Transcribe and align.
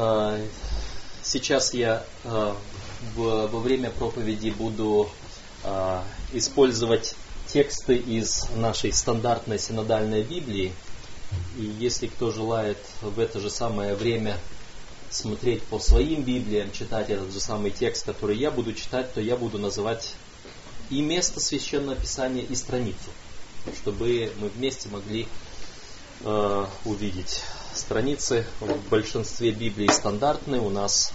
Э, 0.00 0.46
сейчас 1.24 1.74
я 1.74 2.04
э, 2.22 2.54
во 3.16 3.58
время 3.58 3.90
проповеди 3.90 4.50
буду 4.50 5.10
э, 5.64 6.02
использовать 6.32 7.16
тексты 7.48 7.96
из 7.96 8.48
нашей 8.54 8.92
стандартной 8.92 9.58
синодальной 9.58 10.22
Библии. 10.22 10.72
И 11.56 11.64
если 11.80 12.06
кто 12.06 12.30
желает 12.30 12.78
в 13.02 13.18
это 13.18 13.40
же 13.40 13.50
самое 13.50 13.96
время 13.96 14.38
смотреть 15.10 15.64
по 15.64 15.80
своим 15.80 16.22
Библиям, 16.22 16.70
читать 16.70 17.10
этот 17.10 17.32
же 17.32 17.40
самый 17.40 17.72
текст, 17.72 18.06
который 18.06 18.36
я 18.36 18.52
буду 18.52 18.74
читать, 18.74 19.12
то 19.12 19.20
я 19.20 19.36
буду 19.36 19.58
называть 19.58 20.14
и 20.90 21.02
место 21.02 21.40
Священного 21.40 21.96
Писания, 21.96 22.44
и 22.44 22.54
страницу, 22.54 23.10
чтобы 23.82 24.32
мы 24.38 24.48
вместе 24.48 24.88
могли 24.90 25.26
увидеть 26.84 27.42
страницы 27.78 28.44
в 28.60 28.88
большинстве 28.90 29.52
Библий 29.52 29.88
стандартные, 29.88 30.60
у 30.60 30.70
нас 30.70 31.12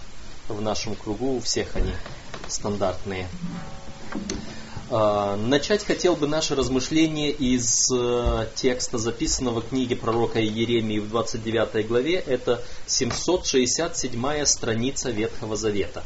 в 0.48 0.62
нашем 0.62 0.95
кругу 0.95 1.36
у 1.36 1.39
всех 1.39 1.76
они 1.76 1.94
стандартные. 2.48 3.27
А, 4.89 5.36
начать 5.38 5.84
хотел 5.84 6.16
бы 6.16 6.27
наше 6.27 6.55
размышление 6.55 7.31
из 7.31 7.91
э, 7.91 8.48
текста, 8.55 8.98
записанного 8.98 9.62
в 9.62 9.70
книге 9.70 9.95
пророка 9.95 10.39
Иеремии 10.39 10.99
в 10.99 11.09
29 11.09 11.88
главе. 11.88 12.16
Это 12.16 12.64
767 12.86 14.45
страница 14.45 15.09
Ветхого 15.09 15.55
Завета. 15.55 16.03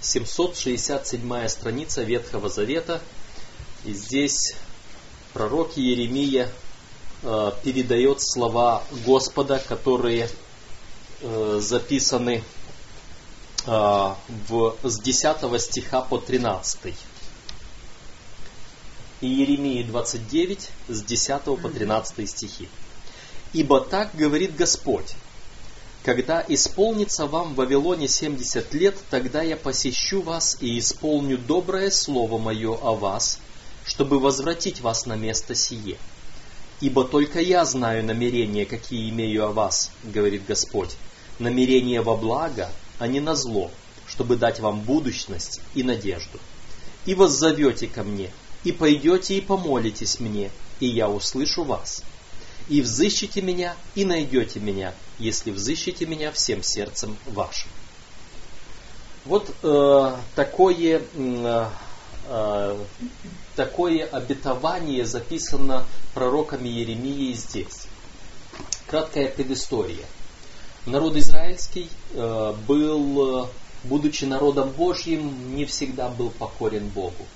767 0.00 1.48
страница 1.48 2.02
Ветхого 2.02 2.48
Завета. 2.48 3.00
И 3.84 3.92
здесь 3.92 4.54
пророк 5.32 5.76
Иеремия 5.76 6.50
передает 7.62 8.20
слова 8.20 8.82
Господа, 9.06 9.58
которые 9.58 10.28
э, 11.20 11.58
записаны 11.62 12.42
э, 13.66 14.14
в, 14.48 14.76
с 14.82 15.00
10 15.00 15.60
стиха 15.60 16.02
по 16.02 16.18
13. 16.18 16.94
Иеремии 19.22 19.82
29 19.82 20.70
с 20.88 21.02
10 21.02 21.44
по 21.44 21.68
13 21.70 22.28
стихи. 22.28 22.68
«Ибо 23.54 23.80
так 23.80 24.14
говорит 24.14 24.54
Господь, 24.56 25.14
когда 26.04 26.44
исполнится 26.46 27.26
вам 27.26 27.54
в 27.54 27.56
Вавилоне 27.56 28.08
70 28.08 28.74
лет, 28.74 28.96
тогда 29.08 29.40
я 29.42 29.56
посещу 29.56 30.20
вас 30.20 30.58
и 30.60 30.78
исполню 30.78 31.38
доброе 31.38 31.90
слово 31.90 32.36
мое 32.36 32.74
о 32.74 32.94
вас, 32.94 33.38
чтобы 33.86 34.20
возвратить 34.20 34.82
вас 34.82 35.06
на 35.06 35.16
место 35.16 35.54
сие. 35.54 35.96
Ибо 36.84 37.04
только 37.04 37.40
я 37.40 37.64
знаю 37.64 38.04
намерения, 38.04 38.66
какие 38.66 39.08
имею 39.08 39.46
о 39.46 39.52
вас, 39.52 39.90
говорит 40.02 40.44
Господь, 40.46 40.96
намерения 41.38 42.02
во 42.02 42.14
благо, 42.14 42.70
а 42.98 43.06
не 43.06 43.20
на 43.20 43.34
зло, 43.34 43.70
чтобы 44.06 44.36
дать 44.36 44.60
вам 44.60 44.82
будущность 44.82 45.62
и 45.74 45.82
надежду. 45.82 46.38
И 47.06 47.14
воззовете 47.14 47.86
ко 47.86 48.02
мне, 48.02 48.30
и 48.64 48.72
пойдете 48.72 49.38
и 49.38 49.40
помолитесь 49.40 50.20
мне, 50.20 50.50
и 50.78 50.86
я 50.86 51.08
услышу 51.08 51.64
вас. 51.64 52.02
И 52.68 52.82
взыщите 52.82 53.40
меня, 53.40 53.76
и 53.94 54.04
найдете 54.04 54.60
меня, 54.60 54.92
если 55.18 55.52
взыщите 55.52 56.04
меня 56.04 56.32
всем 56.32 56.62
сердцем 56.62 57.16
вашим. 57.24 57.70
Вот 59.24 59.50
э, 59.62 60.16
такое 60.34 61.00
э, 61.14 61.66
э, 62.28 62.78
такое 63.56 64.04
обетование 64.04 65.04
записано 65.04 65.84
пророками 66.14 66.68
Еремией 66.68 67.34
здесь. 67.34 67.86
Краткая 68.86 69.28
предыстория. 69.28 70.04
Народ 70.86 71.16
израильский 71.16 71.88
э, 72.12 72.54
был, 72.68 73.48
будучи 73.84 74.24
народом 74.24 74.70
Божьим, 74.70 75.56
не 75.56 75.64
всегда 75.64 76.08
был 76.08 76.30
покорен 76.30 76.88
Богу. 76.88 77.26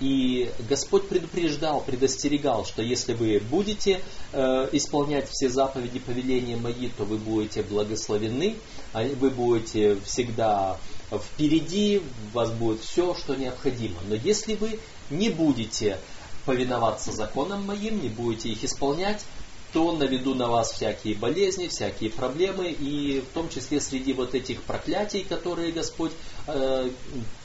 И 0.00 0.52
Господь 0.68 1.08
предупреждал, 1.08 1.80
предостерегал, 1.80 2.64
что 2.64 2.82
если 2.82 3.14
вы 3.14 3.40
будете 3.40 4.00
э, 4.32 4.68
исполнять 4.72 5.28
все 5.28 5.48
заповеди 5.48 5.98
повеления 5.98 6.56
мои, 6.56 6.88
то 6.96 7.04
вы 7.04 7.16
будете 7.16 7.62
благословены, 7.62 8.56
а 8.92 9.02
вы 9.02 9.30
будете 9.30 9.96
всегда 10.04 10.76
впереди, 11.10 12.00
у 12.32 12.36
вас 12.36 12.50
будет 12.50 12.80
все, 12.80 13.14
что 13.14 13.34
необходимо. 13.34 13.96
Но 14.08 14.14
если 14.14 14.54
вы 14.54 14.78
не 15.10 15.30
будете 15.30 15.98
повиноваться 16.44 17.12
законам 17.12 17.66
моим, 17.66 18.00
не 18.00 18.08
будете 18.08 18.48
их 18.48 18.64
исполнять, 18.64 19.24
то 19.72 19.92
наведу 19.92 20.34
на 20.34 20.48
вас 20.48 20.72
всякие 20.72 21.14
болезни, 21.14 21.68
всякие 21.68 22.10
проблемы, 22.10 22.70
и 22.70 23.20
в 23.20 23.34
том 23.34 23.48
числе 23.50 23.80
среди 23.80 24.14
вот 24.14 24.34
этих 24.34 24.62
проклятий, 24.62 25.24
которые 25.24 25.72
Господь 25.72 26.12
э, 26.46 26.90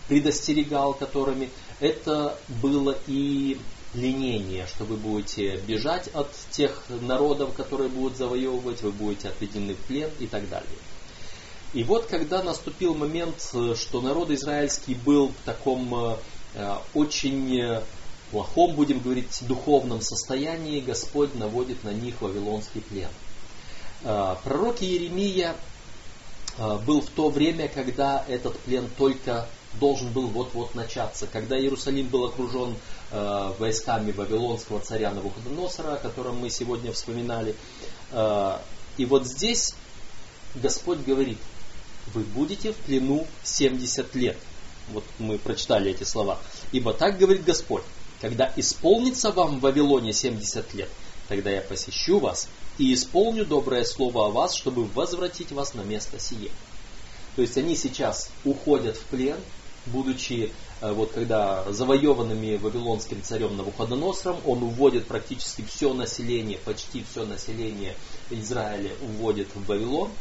предостерегал, 0.07 0.93
которыми 0.93 1.49
это 1.79 2.37
было 2.61 2.97
и 3.07 3.59
пленение, 3.91 4.65
что 4.67 4.85
вы 4.85 4.95
будете 4.95 5.57
бежать 5.57 6.09
от 6.13 6.31
тех 6.51 6.83
народов, 7.01 7.53
которые 7.53 7.89
будут 7.89 8.17
завоевывать, 8.17 8.81
вы 8.81 8.91
будете 8.91 9.27
отведены 9.27 9.75
в 9.75 9.79
плен 9.79 10.09
и 10.19 10.27
так 10.27 10.49
далее. 10.49 10.69
И 11.73 11.83
вот 11.83 12.05
когда 12.05 12.43
наступил 12.43 12.95
момент, 12.95 13.35
э, 13.53 13.75
что 13.75 14.01
народ 14.01 14.29
израильский 14.31 14.95
был 14.95 15.29
в 15.29 15.45
таком 15.45 15.93
э, 15.93 16.15
очень 16.93 17.59
э, 17.59 17.81
плохом, 18.31 18.75
будем 18.75 18.99
говорить, 18.99 19.43
духовном 19.47 20.01
состоянии 20.01 20.79
Господь 20.79 21.35
наводит 21.35 21.83
на 21.83 21.89
них 21.89 22.21
вавилонский 22.21 22.81
плен. 22.81 23.09
Э, 24.03 24.35
пророк 24.43 24.81
Иеремия 24.81 25.55
был 26.85 27.01
в 27.01 27.09
то 27.09 27.29
время, 27.29 27.67
когда 27.67 28.23
этот 28.27 28.59
плен 28.59 28.87
только 28.95 29.47
должен 29.79 30.13
был 30.13 30.27
вот-вот 30.27 30.75
начаться, 30.75 31.25
когда 31.25 31.57
Иерусалим 31.59 32.07
был 32.09 32.25
окружен 32.25 32.75
войсками 33.09 34.11
вавилонского 34.11 34.79
царя 34.79 35.11
Навуходоносора, 35.13 35.93
о 35.93 35.97
котором 35.97 36.37
мы 36.37 36.51
сегодня 36.51 36.91
вспоминали. 36.91 37.55
И 38.97 39.05
вот 39.05 39.25
здесь 39.25 39.73
Господь 40.53 40.99
говорит, 40.99 41.39
вы 42.13 42.21
будете 42.21 42.71
в 42.71 42.75
плену 42.75 43.25
70 43.41 44.13
лет– 44.13 44.37
вот 44.89 45.03
мы 45.19 45.37
прочитали 45.37 45.91
эти 45.91 46.03
слова. 46.03 46.39
Ибо 46.71 46.93
так 46.93 47.17
говорит 47.17 47.43
Господь, 47.43 47.83
когда 48.21 48.51
исполнится 48.55 49.31
вам 49.31 49.59
в 49.59 49.61
Вавилоне 49.61 50.13
70 50.13 50.73
лет, 50.73 50.89
тогда 51.27 51.49
я 51.49 51.61
посещу 51.61 52.19
вас 52.19 52.47
и 52.77 52.93
исполню 52.93 53.45
доброе 53.45 53.83
слово 53.83 54.27
о 54.27 54.29
вас, 54.29 54.55
чтобы 54.55 54.85
возвратить 54.85 55.51
вас 55.51 55.73
на 55.73 55.81
место 55.81 56.19
сие. 56.19 56.51
То 57.35 57.41
есть 57.41 57.57
они 57.57 57.75
сейчас 57.75 58.29
уходят 58.45 58.95
в 58.95 59.03
плен, 59.05 59.37
будучи, 59.87 60.51
э, 60.81 60.91
вот 60.91 61.11
когда 61.11 61.69
завоеванными 61.71 62.57
вавилонским 62.57 63.21
царем 63.23 63.57
Навуходоносором, 63.57 64.37
он 64.45 64.63
уводит 64.63 65.07
практически 65.07 65.63
все 65.63 65.93
население, 65.93 66.59
почти 66.59 67.03
все 67.09 67.25
население 67.25 67.95
Израиля 68.29 68.91
уводит 69.01 69.47
в 69.55 69.65
Вавилон, 69.65 70.11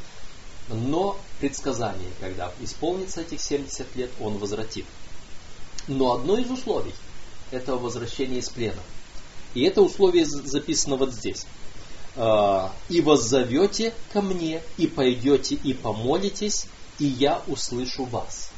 но 0.68 1.18
предсказание, 1.40 2.10
когда 2.20 2.52
исполнится 2.60 3.22
этих 3.22 3.40
70 3.40 3.96
лет, 3.96 4.10
он 4.20 4.38
возвратит. 4.38 4.86
Но 5.88 6.12
одно 6.12 6.38
из 6.38 6.50
условий 6.50 6.94
этого 7.50 7.78
возвращения 7.78 8.38
из 8.38 8.48
плена. 8.48 8.82
И 9.54 9.62
это 9.62 9.82
условие 9.82 10.24
записано 10.24 10.96
вот 10.96 11.12
здесь. 11.12 11.46
«А, 12.14 12.72
«И 12.88 13.00
воззовете 13.00 13.94
ко 14.12 14.20
мне, 14.20 14.62
и 14.76 14.86
пойдете, 14.86 15.54
и 15.54 15.72
помолитесь, 15.72 16.66
и 16.98 17.06
я 17.06 17.42
услышу 17.46 18.04
вас». 18.04 18.50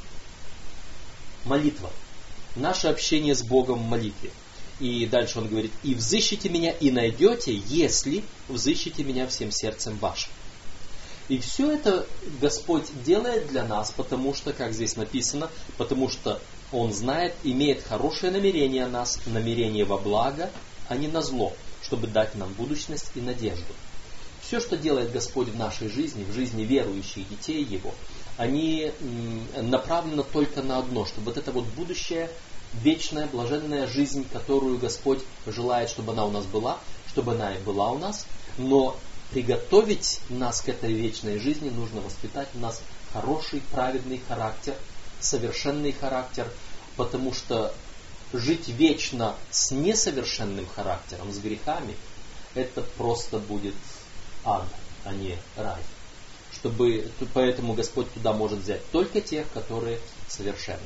Молитва. 1.45 1.89
Наше 2.55 2.87
общение 2.87 3.35
с 3.35 3.43
Богом 3.43 3.79
в 3.79 3.87
молитве. 3.87 4.31
И 4.79 5.05
дальше 5.05 5.39
он 5.39 5.47
говорит, 5.47 5.71
и 5.83 5.93
взыщите 5.93 6.49
меня, 6.49 6.71
и 6.71 6.91
найдете, 6.91 7.55
если 7.67 8.23
взыщите 8.49 9.03
меня 9.03 9.27
всем 9.27 9.51
сердцем 9.51 9.97
вашим. 9.97 10.31
И 11.27 11.39
все 11.39 11.71
это 11.71 12.05
Господь 12.39 12.85
делает 13.03 13.47
для 13.47 13.63
нас, 13.63 13.91
потому 13.91 14.33
что, 14.33 14.53
как 14.53 14.73
здесь 14.73 14.95
написано, 14.95 15.49
потому 15.77 16.09
что 16.09 16.39
Он 16.71 16.93
знает, 16.93 17.33
имеет 17.43 17.83
хорошее 17.83 18.31
намерение 18.31 18.85
о 18.85 18.89
нас, 18.89 19.19
намерение 19.25 19.85
во 19.85 19.97
благо, 19.97 20.51
а 20.87 20.95
не 20.95 21.07
на 21.07 21.21
зло, 21.21 21.53
чтобы 21.81 22.07
дать 22.07 22.35
нам 22.35 22.53
будущность 22.53 23.11
и 23.15 23.21
надежду. 23.21 23.73
Все, 24.41 24.59
что 24.59 24.77
делает 24.77 25.11
Господь 25.11 25.47
в 25.47 25.57
нашей 25.57 25.89
жизни, 25.89 26.23
в 26.23 26.33
жизни 26.33 26.63
верующих 26.63 27.27
детей 27.27 27.63
Его, 27.63 27.95
они 28.37 28.91
направлены 29.59 30.23
только 30.23 30.61
на 30.61 30.77
одно, 30.77 31.05
чтобы 31.05 31.27
вот 31.27 31.37
эта 31.37 31.51
вот 31.51 31.65
будущая, 31.65 32.29
вечная, 32.73 33.25
блаженная 33.25 33.87
жизнь, 33.87 34.27
которую 34.31 34.77
Господь 34.77 35.21
желает, 35.47 35.89
чтобы 35.89 36.11
она 36.11 36.25
у 36.25 36.31
нас 36.31 36.45
была, 36.45 36.77
чтобы 37.07 37.31
она 37.31 37.55
и 37.55 37.59
была 37.59 37.89
у 37.91 37.97
нас, 37.97 38.27
но 38.57 38.95
приготовить 39.35 40.21
нас 40.29 40.61
к 40.61 40.69
этой 40.69 40.93
вечной 40.93 41.39
жизни, 41.39 41.69
нужно 41.69 41.99
воспитать 41.99 42.47
в 42.53 42.59
нас 42.61 42.81
хороший, 43.11 43.61
праведный 43.69 44.21
характер, 44.25 44.75
совершенный 45.19 45.91
характер, 45.91 46.49
потому 46.95 47.33
что 47.33 47.73
жить 48.31 48.69
вечно 48.69 49.35
с 49.51 49.71
несовершенным 49.71 50.65
характером, 50.65 51.33
с 51.33 51.39
грехами, 51.39 51.97
это 52.53 52.81
просто 52.81 53.39
будет 53.39 53.75
ад, 54.45 54.69
а 55.03 55.13
не 55.13 55.37
рай. 55.57 55.81
чтобы, 56.53 57.11
поэтому 57.33 57.73
Господь 57.73 58.09
туда 58.13 58.31
может 58.31 58.59
взять 58.59 58.89
только 58.91 59.19
тех, 59.19 59.51
которые 59.51 59.99
совершенны. 60.29 60.79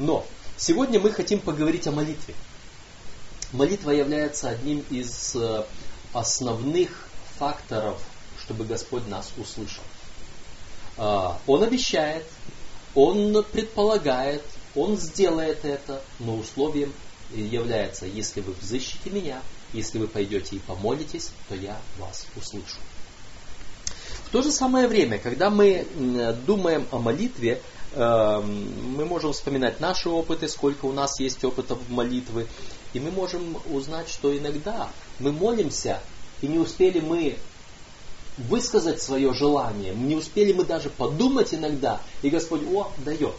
Но 0.00 0.26
сегодня 0.56 0.98
мы 0.98 1.12
хотим 1.12 1.38
поговорить 1.38 1.86
о 1.86 1.92
молитве. 1.92 2.34
Молитва 3.52 3.92
является 3.92 4.48
одним 4.48 4.84
из 4.90 5.36
э, 5.36 5.64
основных 6.12 7.09
факторов, 7.40 7.98
чтобы 8.44 8.64
Господь 8.64 9.08
нас 9.08 9.32
услышал. 9.38 9.82
А, 10.98 11.38
он 11.46 11.62
обещает, 11.62 12.26
Он 12.94 13.42
предполагает, 13.50 14.44
Он 14.74 14.96
сделает 14.98 15.64
это, 15.64 16.02
но 16.18 16.36
условием 16.36 16.92
является, 17.34 18.06
если 18.06 18.42
вы 18.42 18.52
взыщете 18.52 19.08
меня, 19.10 19.40
если 19.72 19.98
вы 19.98 20.06
пойдете 20.06 20.56
и 20.56 20.58
помолитесь, 20.58 21.30
то 21.48 21.54
я 21.54 21.80
вас 21.98 22.26
услышу. 22.36 22.78
В 24.26 24.30
то 24.30 24.42
же 24.42 24.52
самое 24.52 24.86
время, 24.86 25.18
когда 25.18 25.48
мы 25.48 25.86
думаем 26.46 26.86
о 26.90 26.98
молитве, 26.98 27.62
эм, 27.94 28.96
мы 28.96 29.04
можем 29.04 29.32
вспоминать 29.32 29.80
наши 29.80 30.08
опыты, 30.08 30.48
сколько 30.48 30.86
у 30.86 30.92
нас 30.92 31.18
есть 31.20 31.42
опытов 31.44 31.78
молитвы, 31.88 32.46
и 32.92 33.00
мы 33.00 33.10
можем 33.10 33.56
узнать, 33.72 34.08
что 34.08 34.36
иногда 34.36 34.90
мы 35.18 35.32
молимся, 35.32 36.00
и 36.42 36.46
не 36.46 36.58
успели 36.58 37.00
мы 37.00 37.36
высказать 38.38 39.02
свое 39.02 39.32
желание, 39.34 39.94
не 39.94 40.16
успели 40.16 40.52
мы 40.52 40.64
даже 40.64 40.88
подумать 40.88 41.52
иногда, 41.52 42.00
и 42.22 42.30
Господь, 42.30 42.62
о, 42.72 42.90
дает. 42.98 43.34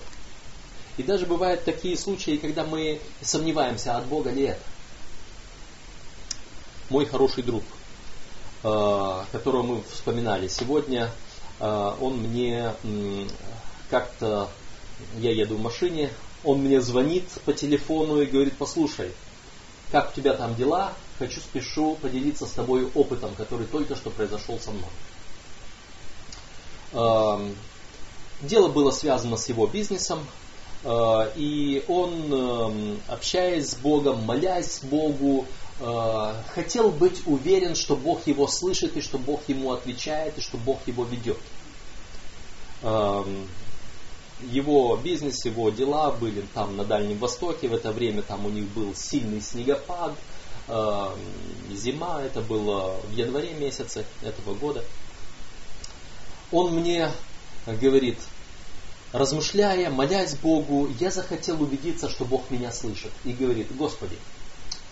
И 0.98 1.04
даже 1.04 1.26
бывают 1.26 1.64
такие 1.64 1.98
случаи, 1.98 2.38
когда 2.38 2.64
мы 2.64 3.02
сомневаемся, 3.22 3.98
от 3.98 4.06
Бога 4.06 4.30
ли 4.30 4.44
это. 4.44 4.62
Мой 6.90 7.06
хороший 7.06 7.44
друг, 7.44 7.64
э, 8.64 9.24
которого 9.32 9.64
мы 9.64 9.82
вспоминали 9.90 10.48
сегодня, 10.48 11.10
э, 11.60 11.96
он 12.00 12.18
мне 12.18 12.74
как-то, 13.90 14.50
я 15.20 15.32
еду 15.32 15.56
в 15.56 15.62
машине, 15.62 16.12
он 16.44 16.60
мне 16.60 16.82
звонит 16.82 17.26
по 17.46 17.54
телефону 17.54 18.22
и 18.22 18.26
говорит, 18.26 18.56
послушай, 18.58 19.12
как 19.92 20.12
у 20.12 20.16
тебя 20.16 20.34
там 20.34 20.56
дела, 20.56 20.94
хочу, 21.22 21.40
спешу 21.40 21.96
поделиться 22.02 22.48
с 22.48 22.52
тобой 22.52 22.90
опытом, 22.96 23.36
который 23.36 23.68
только 23.68 23.96
что 23.96 24.10
произошел 24.10 24.60
со 24.60 24.72
мной. 24.72 24.90
Эм, 26.94 27.56
дело 28.42 28.70
было 28.70 28.90
связано 28.90 29.38
с 29.38 29.48
его 29.48 29.68
бизнесом, 29.68 30.26
э, 30.84 31.32
и 31.36 31.86
он, 31.88 32.34
эм, 32.34 33.02
общаясь 33.08 33.70
с 33.70 33.76
Богом, 33.76 34.24
молясь 34.24 34.80
Богу, 34.82 35.46
э, 35.80 36.34
хотел 36.56 36.90
быть 36.90 37.22
уверен, 37.28 37.76
что 37.76 37.96
Бог 37.96 38.26
его 38.26 38.48
слышит, 38.48 38.98
и 38.98 39.02
что 39.02 39.20
Бог 39.20 39.42
ему 39.48 39.74
отвечает, 39.74 40.40
и 40.40 40.42
что 40.42 40.58
Бог 40.58 40.80
его 40.88 41.04
ведет. 41.04 41.38
Эм, 42.82 43.48
его 44.50 44.98
бизнес, 44.98 45.46
его 45.46 45.70
дела 45.70 46.10
были 46.10 46.44
там 46.56 46.78
на 46.78 46.84
Дальнем 46.84 47.20
Востоке, 47.20 47.68
в 47.68 47.76
это 47.76 47.92
время 47.92 48.24
там 48.24 48.48
у 48.48 48.50
них 48.50 48.68
был 48.70 48.96
сильный 48.96 49.40
снегопад, 49.40 50.16
зима, 51.72 52.22
это 52.22 52.42
было 52.42 52.96
в 53.08 53.12
январе 53.14 53.54
месяце 53.54 54.06
этого 54.22 54.54
года. 54.56 54.84
Он 56.52 56.74
мне 56.74 57.12
говорит, 57.66 58.18
размышляя, 59.14 59.90
молясь 59.90 60.36
Богу, 60.36 60.90
я 61.00 61.12
захотел 61.12 61.62
убедиться, 61.62 62.10
что 62.10 62.26
Бог 62.26 62.50
меня 62.50 62.72
слышит. 62.72 63.12
И 63.24 63.34
говорит, 63.34 63.76
Господи, 63.76 64.18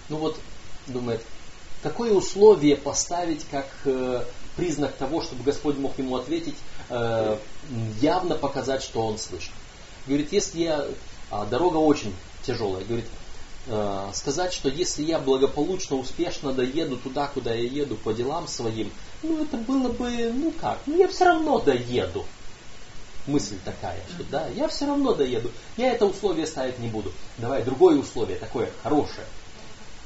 ну 0.09 0.17
вот, 0.17 0.39
думает, 0.87 1.21
какое 1.81 2.11
условие 2.13 2.75
поставить 2.75 3.45
как 3.49 3.67
э, 3.85 4.25
признак 4.55 4.95
того, 4.95 5.21
чтобы 5.21 5.43
Господь 5.43 5.77
мог 5.77 5.97
ему 5.97 6.15
ответить, 6.17 6.55
э, 6.89 7.37
явно 8.01 8.35
показать, 8.35 8.83
что 8.83 9.05
он 9.05 9.17
слышит. 9.17 9.51
Говорит, 10.05 10.31
если 10.31 10.61
я, 10.61 10.85
а, 11.29 11.45
дорога 11.45 11.77
очень 11.77 12.13
тяжелая, 12.43 12.83
говорит, 12.83 13.05
э, 13.69 14.11
сказать, 14.13 14.53
что 14.53 14.67
если 14.67 15.03
я 15.03 15.19
благополучно, 15.19 15.95
успешно 15.95 16.51
доеду 16.51 16.97
туда, 16.97 17.27
куда 17.27 17.53
я 17.53 17.63
еду 17.63 17.95
по 17.95 18.13
делам 18.13 18.47
своим, 18.47 18.91
ну 19.23 19.41
это 19.41 19.57
было 19.57 19.89
бы, 19.89 20.09
ну 20.33 20.51
как, 20.59 20.79
ну 20.85 20.97
я 20.97 21.07
все 21.07 21.25
равно 21.25 21.59
доеду. 21.59 22.25
Мысль 23.27 23.57
такая, 23.63 24.01
что 24.13 24.23
да, 24.31 24.47
я 24.47 24.67
все 24.67 24.87
равно 24.87 25.13
доеду. 25.13 25.51
Я 25.77 25.93
это 25.93 26.05
условие 26.05 26.47
ставить 26.47 26.79
не 26.79 26.87
буду. 26.87 27.13
Давай 27.37 27.63
другое 27.63 27.97
условие, 27.97 28.37
такое 28.37 28.71
хорошее. 28.81 29.27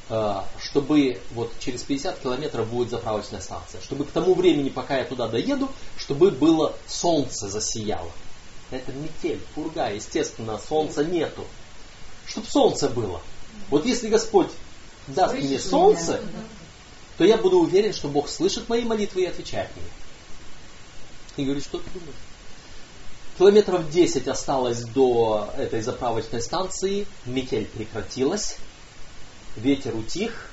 Э, 0.10 0.42
чтобы 0.60 1.20
вот 1.32 1.52
через 1.60 1.84
50 1.84 2.20
километров 2.20 2.68
будет 2.68 2.90
заправочная 2.90 3.40
станция. 3.40 3.82
Чтобы 3.82 4.06
к 4.06 4.12
тому 4.12 4.34
времени, 4.34 4.70
пока 4.70 4.98
я 4.98 5.06
туда 5.06 5.28
доеду, 5.28 5.70
чтобы 5.98 6.32
было 6.32 6.76
солнце 6.88 7.48
засияло. 7.48 8.12
Это 8.72 8.92
метель, 8.92 9.40
пурга, 9.56 9.90
естественно, 9.90 10.60
солнца 10.60 11.06
нету. 11.06 11.46
Чтобы 12.26 12.48
солнце 12.48 12.90
было. 12.90 13.22
Вот 13.74 13.88
если 13.88 14.08
Господь 14.08 14.50
даст 15.08 15.32
Слышишь 15.32 15.50
мне 15.50 15.60
солнце, 15.60 16.22
меня? 16.22 16.44
то 17.18 17.24
я 17.24 17.38
буду 17.38 17.58
уверен, 17.58 17.92
что 17.92 18.08
Бог 18.08 18.30
слышит 18.30 18.70
мои 18.70 18.84
молитвы 18.84 19.24
и 19.24 19.26
отвечает 19.26 19.68
мне. 19.76 19.88
И 21.38 21.44
говорит, 21.44 21.64
что 21.64 21.80
ты 21.80 21.90
думаешь? 21.90 22.14
Километров 23.36 23.90
10 23.90 24.28
осталось 24.28 24.84
до 24.84 25.50
этой 25.58 25.82
заправочной 25.82 26.40
станции, 26.40 27.08
метель 27.26 27.66
прекратилась, 27.66 28.58
ветер 29.56 29.96
утих. 29.96 30.50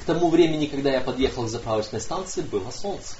К 0.00 0.04
тому 0.04 0.30
времени, 0.30 0.66
когда 0.66 0.92
я 0.92 1.00
подъехал 1.00 1.46
к 1.46 1.48
заправочной 1.48 2.00
станции, 2.00 2.42
было 2.42 2.70
солнце. 2.70 3.16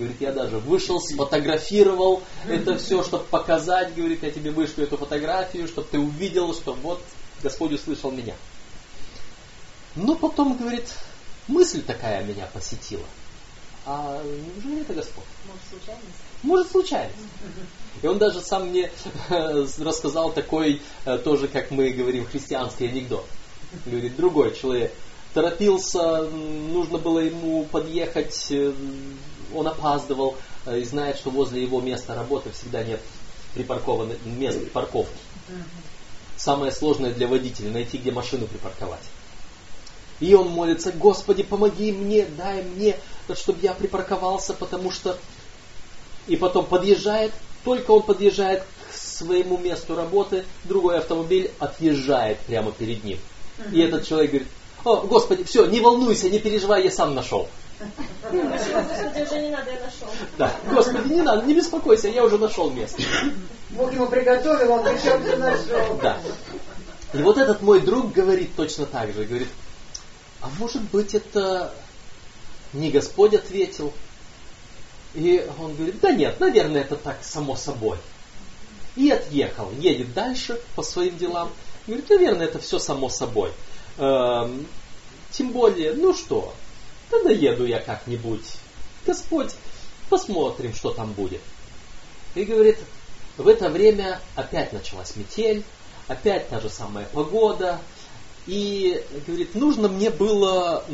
Говорит, 0.00 0.20
я 0.20 0.32
даже 0.32 0.58
вышел, 0.58 1.00
сфотографировал 1.00 2.24
это 2.48 2.76
все, 2.76 3.04
чтобы 3.04 3.22
показать. 3.22 3.94
Говорит, 3.94 4.24
я 4.24 4.32
тебе 4.32 4.50
вышлю 4.50 4.82
эту 4.82 4.96
фотографию, 4.96 5.68
чтобы 5.68 5.86
ты 5.88 6.00
увидел, 6.00 6.52
что 6.54 6.72
вот 6.72 7.00
Господь 7.42 7.72
услышал 7.72 8.10
меня. 8.10 8.34
Но 9.94 10.14
потом, 10.14 10.56
говорит, 10.56 10.92
мысль 11.48 11.82
такая 11.82 12.24
меня 12.24 12.48
посетила. 12.52 13.04
А 13.84 14.20
неужели 14.22 14.80
это 14.80 14.94
Господь? 14.94 15.24
Может, 15.46 15.62
случайность? 15.70 16.18
Может, 16.42 16.70
случайность. 16.70 17.16
И 18.02 18.06
он 18.06 18.18
даже 18.18 18.40
сам 18.40 18.68
мне 18.68 18.90
рассказал 19.28 20.32
такой, 20.32 20.82
э, 21.04 21.18
тоже, 21.18 21.48
как 21.48 21.70
мы 21.70 21.90
говорим, 21.90 22.26
христианский 22.26 22.88
анекдот 22.88 23.26
говорит 23.84 24.16
другой 24.16 24.54
человек. 24.54 24.92
Торопился, 25.34 26.22
нужно 26.22 26.98
было 26.98 27.18
ему 27.18 27.64
подъехать, 27.64 28.46
э, 28.50 28.72
он 29.54 29.68
опаздывал 29.68 30.36
э, 30.64 30.80
и 30.80 30.84
знает, 30.84 31.16
что 31.16 31.30
возле 31.30 31.62
его 31.62 31.80
места 31.80 32.14
работы 32.14 32.50
всегда 32.52 32.82
нет 32.82 33.00
припаркованных 33.54 34.18
мест 34.24 34.70
парковки. 34.72 35.12
Самое 36.36 36.72
сложное 36.72 37.12
для 37.12 37.26
водителя 37.26 37.70
найти, 37.70 37.98
где 37.98 38.12
машину 38.12 38.46
припарковать. 38.46 39.00
И 40.20 40.34
он 40.34 40.48
молится, 40.48 40.92
Господи, 40.92 41.42
помоги 41.42 41.92
мне, 41.92 42.24
дай 42.24 42.62
мне, 42.62 42.96
чтобы 43.34 43.58
я 43.62 43.74
припарковался, 43.74 44.54
потому 44.54 44.90
что... 44.90 45.18
И 46.26 46.36
потом 46.36 46.66
подъезжает, 46.66 47.32
только 47.64 47.92
он 47.92 48.02
подъезжает 48.02 48.62
к 48.62 48.96
своему 48.96 49.58
месту 49.58 49.94
работы, 49.94 50.44
другой 50.64 50.98
автомобиль 50.98 51.50
отъезжает 51.58 52.38
прямо 52.40 52.72
перед 52.72 53.04
ним. 53.04 53.18
И 53.72 53.80
этот 53.80 54.06
человек 54.06 54.30
говорит, 54.30 54.48
о, 54.84 54.96
Господи, 55.02 55.44
все, 55.44 55.66
не 55.66 55.80
волнуйся, 55.80 56.28
не 56.28 56.38
переживай, 56.38 56.84
я 56.84 56.90
сам 56.90 57.14
нашел. 57.14 57.48
Господи, 57.78 59.22
уже 59.22 59.42
не 59.42 59.50
надо, 59.50 59.70
я 59.70 59.80
нашел. 59.80 60.08
Да, 60.38 60.52
Господи, 60.70 61.12
не 61.12 61.22
надо, 61.22 61.46
не 61.46 61.54
беспокойся, 61.54 62.08
я 62.08 62.24
уже 62.24 62.38
нашел 62.38 62.70
место. 62.70 63.02
Бог 63.70 63.92
ему 63.92 64.06
приготовил, 64.06 64.72
он 64.72 64.84
причем 64.84 65.22
ты 65.22 65.36
нашел. 65.36 65.98
Да. 66.02 66.20
И 67.12 67.18
вот 67.18 67.38
этот 67.38 67.62
мой 67.62 67.80
друг 67.80 68.12
говорит 68.12 68.54
точно 68.56 68.86
так 68.86 69.12
же, 69.12 69.24
говорит, 69.24 69.48
а 70.40 70.48
может 70.58 70.82
быть 70.82 71.14
это 71.14 71.72
не 72.72 72.90
Господь 72.90 73.34
ответил? 73.34 73.92
И 75.14 75.48
он 75.58 75.74
говорит, 75.74 76.00
да 76.00 76.12
нет, 76.12 76.40
наверное, 76.40 76.82
это 76.82 76.96
так 76.96 77.18
само 77.22 77.56
собой. 77.56 77.98
И 78.96 79.10
отъехал, 79.10 79.70
едет 79.78 80.12
дальше 80.14 80.60
по 80.74 80.82
своим 80.82 81.16
делам. 81.16 81.50
Говорит, 81.86 82.08
наверное, 82.08 82.46
это 82.46 82.58
все 82.58 82.78
само 82.78 83.08
собой. 83.08 83.52
Эм, 83.98 84.66
тем 85.30 85.50
более, 85.50 85.94
ну 85.94 86.14
что, 86.14 86.54
да 87.10 87.22
доеду 87.22 87.66
я 87.66 87.80
как-нибудь. 87.80 88.44
Господь, 89.06 89.54
посмотрим, 90.08 90.74
что 90.74 90.90
там 90.90 91.12
будет. 91.12 91.40
И 92.34 92.44
говорит, 92.44 92.78
в 93.36 93.46
это 93.48 93.68
время 93.68 94.20
опять 94.34 94.72
началась 94.72 95.16
метель, 95.16 95.64
опять 96.08 96.48
та 96.48 96.60
же 96.60 96.68
самая 96.68 97.06
погода. 97.06 97.80
И 98.46 99.04
говорит, 99.26 99.54
нужно 99.54 99.88
мне 99.88 100.10
было 100.10 100.84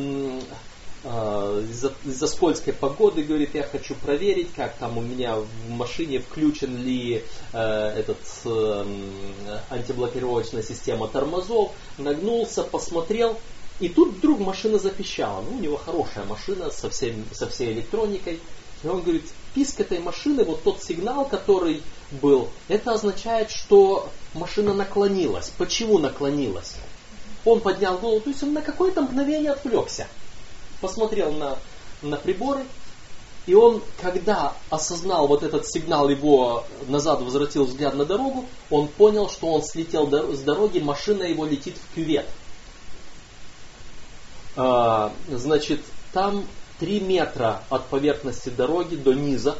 Э, 1.04 1.64
из-за, 1.68 1.92
из 2.04 2.20
скользкой 2.30 2.74
погоды, 2.74 3.24
говорит, 3.24 3.54
я 3.54 3.64
хочу 3.64 3.96
проверить, 3.96 4.52
как 4.54 4.76
там 4.76 4.98
у 4.98 5.00
меня 5.00 5.34
в 5.34 5.68
машине 5.68 6.20
включен 6.20 6.76
ли 6.76 7.24
э, 7.52 7.58
этот 7.58 8.18
э, 8.44 8.86
антиблокировочная 9.70 10.62
система 10.62 11.08
тормозов. 11.08 11.72
Нагнулся, 11.98 12.62
посмотрел, 12.62 13.36
И 13.80 13.88
тут 13.88 14.14
вдруг 14.14 14.40
машина 14.40 14.78
запищала. 14.78 15.42
Ну, 15.42 15.56
у 15.56 15.60
него 15.60 15.76
хорошая 15.76 16.24
машина 16.24 16.70
со, 16.70 16.90
всем, 16.90 17.24
со 17.32 17.48
всей 17.48 17.72
электроникой. 17.72 18.40
И 18.82 18.86
он 18.86 19.02
говорит, 19.02 19.24
писк 19.54 19.80
этой 19.80 19.98
машины, 19.98 20.44
вот 20.44 20.62
тот 20.62 20.82
сигнал, 20.82 21.24
который 21.24 21.82
был, 22.10 22.48
это 22.68 22.92
означает, 22.92 23.50
что 23.50 24.10
машина 24.34 24.74
наклонилась. 24.74 25.52
Почему 25.56 25.98
наклонилась? 25.98 26.74
Он 27.44 27.60
поднял 27.60 27.98
голову, 27.98 28.20
то 28.20 28.30
есть 28.30 28.42
он 28.42 28.52
на 28.52 28.62
какое-то 28.62 29.02
мгновение 29.02 29.52
отвлекся. 29.52 30.06
Посмотрел 30.80 31.32
на, 31.32 31.58
на 32.02 32.16
приборы, 32.16 32.64
и 33.46 33.54
он, 33.54 33.82
когда 34.00 34.54
осознал 34.70 35.26
вот 35.26 35.42
этот 35.42 35.66
сигнал, 35.66 36.08
его 36.08 36.64
назад 36.86 37.22
возвратил 37.22 37.64
взгляд 37.64 37.94
на 37.94 38.04
дорогу, 38.04 38.46
он 38.70 38.86
понял, 38.86 39.28
что 39.28 39.48
он 39.48 39.64
слетел 39.64 40.08
с 40.32 40.40
дороги, 40.40 40.78
машина 40.78 41.24
его 41.24 41.44
летит 41.44 41.76
в 41.76 41.94
кювет. 41.94 42.26
А, 44.54 45.12
значит, 45.28 45.80
там 46.12 46.46
3 46.80 47.00
метра 47.00 47.62
от 47.70 47.86
поверхности 47.86 48.50
дороги 48.50 48.96
до 48.96 49.14
низа. 49.14 49.56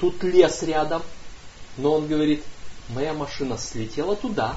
Тут 0.00 0.22
лес 0.22 0.62
рядом. 0.62 1.02
Но 1.76 1.94
он 1.94 2.06
говорит, 2.06 2.42
моя 2.88 3.12
машина 3.12 3.56
слетела 3.58 4.16
туда. 4.16 4.56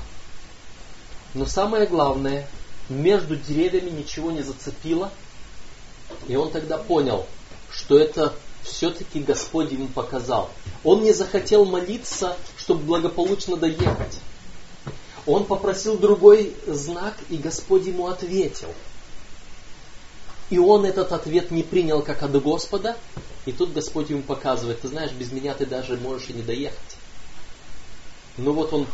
Но 1.33 1.45
самое 1.45 1.85
главное, 1.85 2.47
между 2.89 3.35
деревьями 3.35 3.89
ничего 3.89 4.31
не 4.31 4.41
зацепило. 4.41 5.11
И 6.27 6.35
он 6.35 6.51
тогда 6.51 6.77
понял, 6.77 7.25
что 7.71 7.97
это 7.97 8.33
все-таки 8.63 9.19
Господь 9.19 9.71
ему 9.71 9.87
показал. 9.87 10.49
Он 10.83 11.03
не 11.03 11.13
захотел 11.13 11.65
молиться, 11.65 12.35
чтобы 12.57 12.83
благополучно 12.83 13.57
доехать. 13.57 14.19
Он 15.27 15.45
попросил 15.45 15.97
другой 15.97 16.55
знак, 16.67 17.15
и 17.29 17.37
Господь 17.37 17.85
ему 17.85 18.07
ответил– 18.07 18.69
и 20.49 20.57
он 20.57 20.85
этот 20.85 21.11
ответ 21.11 21.51
не 21.51 21.63
принял 21.63 22.01
как 22.01 22.23
от 22.23 22.41
Господа. 22.41 22.97
И 23.45 23.51
тут 23.51 23.73
Господь 23.73 24.09
ему 24.09 24.23
показывает, 24.23 24.81
ты 24.81 24.87
знаешь, 24.87 25.11
без 25.11 25.31
меня 25.31 25.53
ты 25.53 25.65
даже 25.65 25.97
можешь 25.97 26.29
и 26.29 26.33
не 26.33 26.41
доехать. 26.41 26.97
Ну 28.37 28.53
вот 28.53 28.73
он 28.73 28.87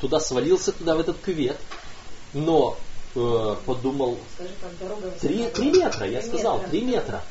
туда 0.00 0.20
свалился, 0.20 0.72
туда 0.72 0.96
в 0.96 1.00
этот 1.00 1.18
кювет, 1.20 1.56
но 2.32 2.76
э, 3.14 3.56
подумал, 3.64 4.18
три, 5.20 5.46
три 5.48 5.70
метра, 5.70 6.06
я 6.06 6.22
сказал, 6.22 6.60
три 6.68 6.82
метра. 6.82 7.22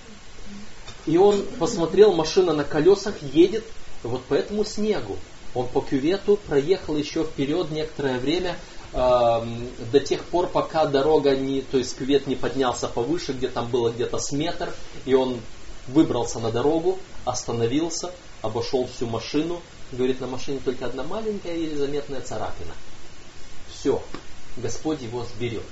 И 1.05 1.17
он 1.17 1.45
посмотрел, 1.59 2.13
машина 2.13 2.53
на 2.53 2.63
колесах 2.63 3.21
едет 3.21 3.65
вот 4.03 4.23
по 4.23 4.33
этому 4.33 4.63
снегу. 4.63 5.17
Он 5.53 5.67
по 5.67 5.81
кювету 5.81 6.37
проехал 6.47 6.97
еще 6.97 7.23
вперед 7.23 7.69
некоторое 7.71 8.19
время, 8.19 8.57
до 8.93 9.99
тех 10.05 10.23
пор, 10.25 10.47
пока 10.47 10.85
дорога 10.85 11.35
не, 11.35 11.61
то 11.61 11.77
есть 11.77 11.97
кювет 11.97 12.27
не 12.27 12.35
поднялся 12.35 12.87
повыше, 12.87 13.33
где 13.33 13.49
там 13.49 13.67
было 13.69 13.89
где-то 13.89 14.19
с 14.19 14.31
метр, 14.31 14.73
и 15.05 15.15
он 15.15 15.39
выбрался 15.87 16.39
на 16.39 16.51
дорогу, 16.51 16.99
остановился, 17.25 18.11
обошел 18.41 18.87
всю 18.87 19.07
машину, 19.07 19.61
говорит, 19.91 20.21
на 20.21 20.27
машине 20.27 20.59
только 20.63 20.85
одна 20.85 21.03
маленькая 21.03 21.55
или 21.55 21.75
заметная 21.75 22.21
царапина. 22.21 22.73
Все, 23.73 24.01
Господь 24.57 25.01
его 25.01 25.23
сберег. 25.23 25.63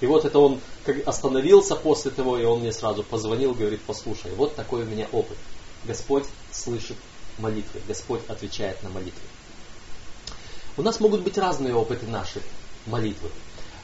И 0.00 0.06
вот 0.06 0.26
это 0.26 0.38
он 0.38 0.60
остановился 1.06 1.76
после 1.76 2.10
того, 2.10 2.36
и 2.36 2.44
он 2.44 2.60
мне 2.60 2.72
сразу 2.72 3.02
позвонил, 3.02 3.54
говорит, 3.54 3.80
послушай, 3.86 4.32
вот 4.36 4.54
такой 4.54 4.82
у 4.82 4.86
меня 4.86 5.08
опыт. 5.12 5.38
Господь 5.86 6.24
слышит 6.52 6.96
молитвы, 7.38 7.80
Господь 7.88 8.20
отвечает 8.28 8.82
на 8.82 8.90
молитвы. 8.90 9.22
У 10.76 10.82
нас 10.82 10.98
могут 10.98 11.20
быть 11.20 11.38
разные 11.38 11.74
опыты 11.74 12.06
нашей 12.06 12.42
молитвы. 12.86 13.30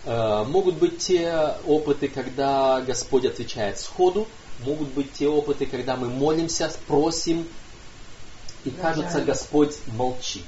Э, 0.05 0.45
могут 0.45 0.77
быть 0.77 0.99
те 0.99 1.55
опыты, 1.67 2.09
когда 2.09 2.81
Господь 2.81 3.25
отвечает 3.25 3.79
сходу, 3.79 4.27
могут 4.65 4.89
быть 4.89 5.13
те 5.13 5.29
опыты, 5.29 5.67
когда 5.67 5.97
мы 5.97 6.09
молимся, 6.09 6.71
просим, 6.89 7.47
и 8.65 8.71
кажется, 8.71 9.21
Господь 9.21 9.77
молчит. 9.87 10.45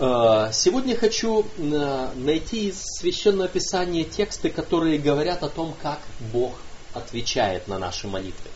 Э, 0.00 0.50
сегодня 0.52 0.96
хочу 0.96 1.46
э, 1.56 2.08
найти 2.16 2.68
из 2.68 2.82
Священного 2.82 3.48
Писания 3.48 4.04
тексты, 4.04 4.50
которые 4.50 4.98
говорят 4.98 5.44
о 5.44 5.48
том, 5.48 5.72
как 5.80 6.00
Бог 6.32 6.54
отвечает 6.94 7.68
на 7.68 7.78
наши 7.78 8.08
молитвы. 8.08 8.50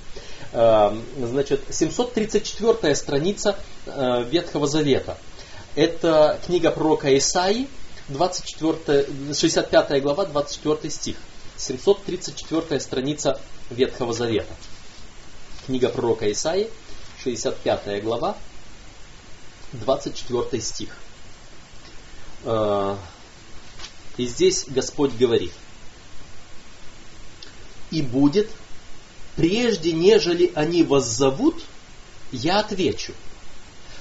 Значит, 0.53 1.61
734 1.69 2.97
страница 2.97 3.57
Ветхого 3.87 4.67
Завета– 4.67 5.17
это 5.81 6.39
книга 6.45 6.71
пророка 6.71 7.17
Исаи, 7.17 7.67
24, 8.09 9.35
65 9.35 10.03
глава, 10.03 10.27
24 10.27 10.91
стих. 10.91 11.17
734 11.57 12.79
страница 12.79 13.41
Ветхого 13.71 14.13
Завета. 14.13 14.53
Книга 15.65 15.89
пророка 15.89 16.31
Исаи, 16.31 16.69
65 17.25 18.03
глава, 18.05 18.37
24 19.73 20.63
стих. 20.63 20.95
Э, 22.45 22.97
и 24.19 24.27
здесь 24.27 24.67
Господь 24.69 25.15
говорит, 25.15 25.53
«И 27.91 28.03
будет, 28.03 28.51
прежде 29.35 29.93
нежели 29.93 30.53
они 30.55 30.83
вас 30.83 31.07
зовут, 31.07 31.65
я 32.33 32.61
отвечу, 32.61 33.15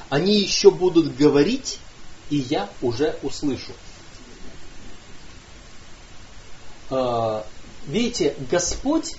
они 0.09 0.39
еще 0.39 0.71
будут 0.71 1.15
говорить, 1.15 1.79
и 2.29 2.37
я 2.37 2.69
уже 2.81 3.17
услышу. 3.21 3.73
А, 6.89 7.45
видите, 7.85 8.35
Господь, 8.49 9.15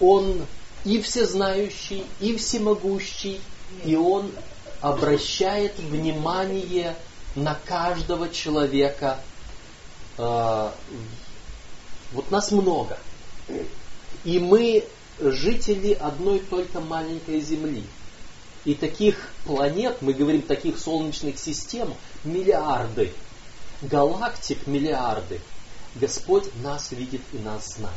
Он 0.00 0.46
и 0.84 1.00
всезнающий, 1.00 2.04
и 2.20 2.36
всемогущий, 2.36 3.40
и 3.84 3.94
Он 3.94 4.30
обращает 4.80 5.78
внимание 5.78 6.96
на 7.34 7.54
каждого 7.66 8.28
человека. 8.30 9.18
А, 10.16 10.74
вот 12.12 12.30
нас 12.30 12.50
много. 12.50 12.98
И 14.24 14.38
мы 14.38 14.84
жители 15.18 15.92
одной 15.92 16.40
только 16.40 16.80
маленькой 16.80 17.40
земли. 17.40 17.84
И 18.64 18.74
таких 18.74 19.30
планет, 19.44 20.02
мы 20.02 20.12
говорим 20.12 20.42
таких 20.42 20.78
солнечных 20.78 21.38
систем, 21.38 21.94
миллиарды. 22.22 23.12
Галактик 23.82 24.66
миллиарды. 24.66 25.40
Господь 25.96 26.44
нас 26.62 26.92
видит 26.92 27.22
и 27.32 27.38
нас 27.38 27.74
знает. 27.74 27.96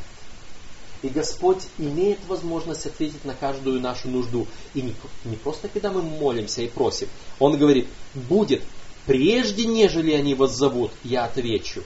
И 1.04 1.10
Господь 1.10 1.62
имеет 1.78 2.18
возможность 2.28 2.88
ответить 2.88 3.24
на 3.26 3.36
каждую 3.36 3.80
нашу 3.80 4.10
нужду. 4.10 4.48
И 4.74 4.82
не, 4.82 4.96
не 5.24 5.36
просто 5.36 5.68
когда 5.68 5.92
мы 5.92 6.02
молимся 6.02 6.64
и 6.64 6.68
просим. 6.68 7.10
Он 7.38 7.58
говорит, 7.58 7.88
будет, 8.16 8.64
прежде 9.06 9.66
нежели 9.66 10.14
они 10.14 10.34
вас 10.34 10.56
зовут, 10.56 10.92
я 11.04 11.26
отвечу. 11.26 11.84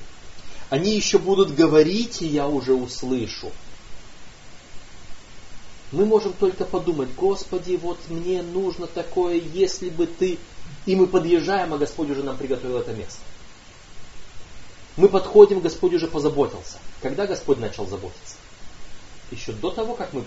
Они 0.69 0.95
еще 0.95 1.17
будут 1.17 1.53
говорить, 1.53 2.21
и 2.21 2.27
я 2.27 2.47
уже 2.47 2.73
услышу 2.73 3.51
мы 5.91 6.05
можем 6.05 6.33
только 6.33 6.65
подумать, 6.65 7.09
Господи, 7.15 7.79
вот 7.81 7.97
мне 8.09 8.41
нужно 8.43 8.87
такое, 8.87 9.35
если 9.35 9.89
бы 9.89 10.05
Ты... 10.07 10.37
И 10.85 10.95
мы 10.95 11.07
подъезжаем, 11.07 11.73
а 11.73 11.77
Господь 11.77 12.09
уже 12.09 12.23
нам 12.23 12.37
приготовил 12.37 12.77
это 12.77 12.93
место. 12.93 13.19
Мы 14.97 15.07
подходим, 15.07 15.61
Господь 15.61 15.93
уже 15.93 16.07
позаботился. 16.07 16.77
Когда 17.01 17.25
Господь 17.25 17.59
начал 17.59 17.87
заботиться? 17.87 18.35
Еще 19.31 19.51
до 19.53 19.71
того, 19.71 19.93
как 19.93 20.13
мы 20.13 20.23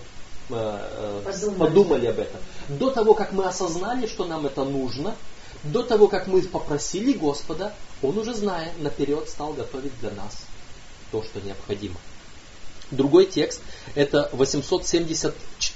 э, 0.50 1.22
подумали. 1.24 1.58
подумали 1.58 2.06
об 2.06 2.18
этом. 2.18 2.40
До 2.68 2.90
того, 2.90 3.14
как 3.14 3.32
мы 3.32 3.44
осознали, 3.44 4.06
что 4.06 4.24
нам 4.24 4.46
это 4.46 4.64
нужно. 4.64 5.14
До 5.64 5.82
того, 5.82 6.08
как 6.08 6.26
мы 6.26 6.42
попросили 6.42 7.12
Господа, 7.12 7.74
Он 8.02 8.16
уже 8.18 8.34
зная, 8.34 8.72
наперед 8.78 9.28
стал 9.28 9.52
готовить 9.52 9.98
для 10.00 10.10
нас 10.10 10.44
то, 11.10 11.22
что 11.22 11.40
необходимо. 11.40 11.96
Другой 12.90 13.26
текст 13.26 13.60
это 13.94 14.28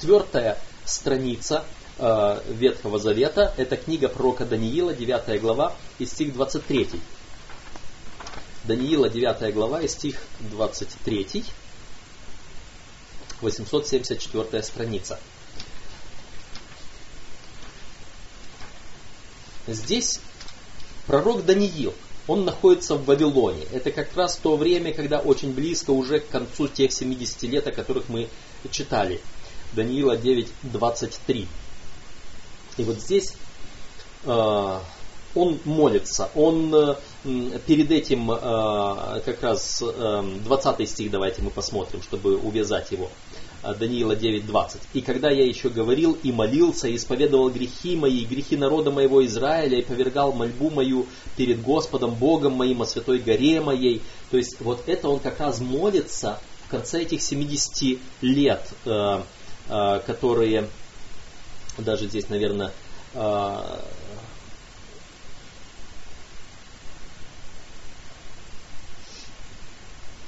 874 0.03 0.57
страница 0.85 1.65
э, 1.99 2.41
Ветхого 2.49 2.99
Завета. 2.99 3.53
Это 3.57 3.76
книга 3.76 4.09
пророка 4.09 4.45
Даниила, 4.45 4.93
9 4.93 5.41
глава 5.41 5.75
и 5.99 6.07
стих 6.07 6.35
23. 6.35 7.00
Даниила, 8.65 9.09
9 9.09 9.55
глава 9.55 9.81
и 9.81 9.88
стих 9.88 10.23
23. 10.41 11.45
874 13.41 14.62
страница. 14.62 15.19
Здесь 19.67 20.21
пророк 21.07 21.45
Даниил– 21.45 21.95
он 22.26 22.45
находится 22.45 22.97
в 22.97 23.05
Вавилоне. 23.05 23.65
Это 23.73 23.93
как 23.93 24.15
раз 24.17 24.37
то 24.37 24.57
время, 24.57 24.93
когда 24.93 25.19
очень 25.19 25.53
близко 25.53 25.91
уже 25.91 26.21
к 26.21 26.29
концу 26.29 26.69
тех 26.69 26.93
70 26.93 27.43
лет, 27.45 27.67
о 27.67 27.73
которых 27.73 28.09
мы 28.09 28.29
читали. 28.71 29.21
Даниила 29.73 30.17
9.23. 30.17 31.47
И 32.79 32.83
вот 32.83 32.99
здесь 32.99 33.35
э, 34.25 34.79
он 35.37 35.59
молится, 35.65 36.31
он 36.35 36.75
э, 36.75 36.95
перед 37.67 37.91
этим 37.91 38.31
э, 38.31 39.21
как 39.25 39.43
раз 39.43 39.83
э, 39.87 40.39
20 40.45 40.89
стих 40.89 41.11
давайте 41.11 41.43
мы 41.43 41.51
посмотрим, 41.51 42.03
чтобы 42.03 42.37
увязать 42.37 42.91
его. 42.91 43.11
Даниила 43.81 44.13
9.20. 44.13 44.79
«И 44.95 45.01
когда 45.01 45.29
я 45.29 45.45
еще 45.45 45.71
говорил 45.71 46.17
и 46.23 46.31
молился, 46.31 46.87
и 46.87 46.95
исповедовал 46.95 47.51
грехи 47.51 47.97
мои, 47.97 48.19
и 48.19 48.25
грехи 48.25 48.57
народа 48.57 48.93
моего 48.93 49.25
Израиля, 49.27 49.79
и 49.79 49.83
повергал 49.83 50.33
мольбу 50.33 50.71
мою 50.71 51.07
перед 51.37 51.63
Господом 51.63 52.15
Богом 52.15 52.53
моим 52.53 52.83
о 52.83 52.87
святой 52.87 53.19
горе 53.19 53.61
моей». 53.61 54.03
То 54.31 54.37
есть 54.37 54.61
вот 54.61 54.85
это 54.87 55.09
он 55.09 55.19
как 55.19 55.41
раз 55.41 55.61
молится 55.61 56.39
в 56.67 56.69
конце 56.69 57.03
этих 57.03 57.23
70 57.23 57.99
лет, 58.21 58.69
которые, 59.69 60.69
даже 61.79 62.07
здесь, 62.07 62.29
наверное, 62.29 62.73
э, 63.15 63.81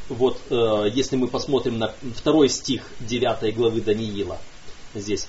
вот 0.09 0.40
э, 0.50 0.88
если 0.92 1.16
мы 1.16 1.28
посмотрим 1.28 1.78
на 1.78 1.95
второй 2.16 2.49
стих 2.49 2.83
9 3.00 3.54
главы 3.54 3.80
Даниила, 3.80 4.38
здесь, 4.95 5.28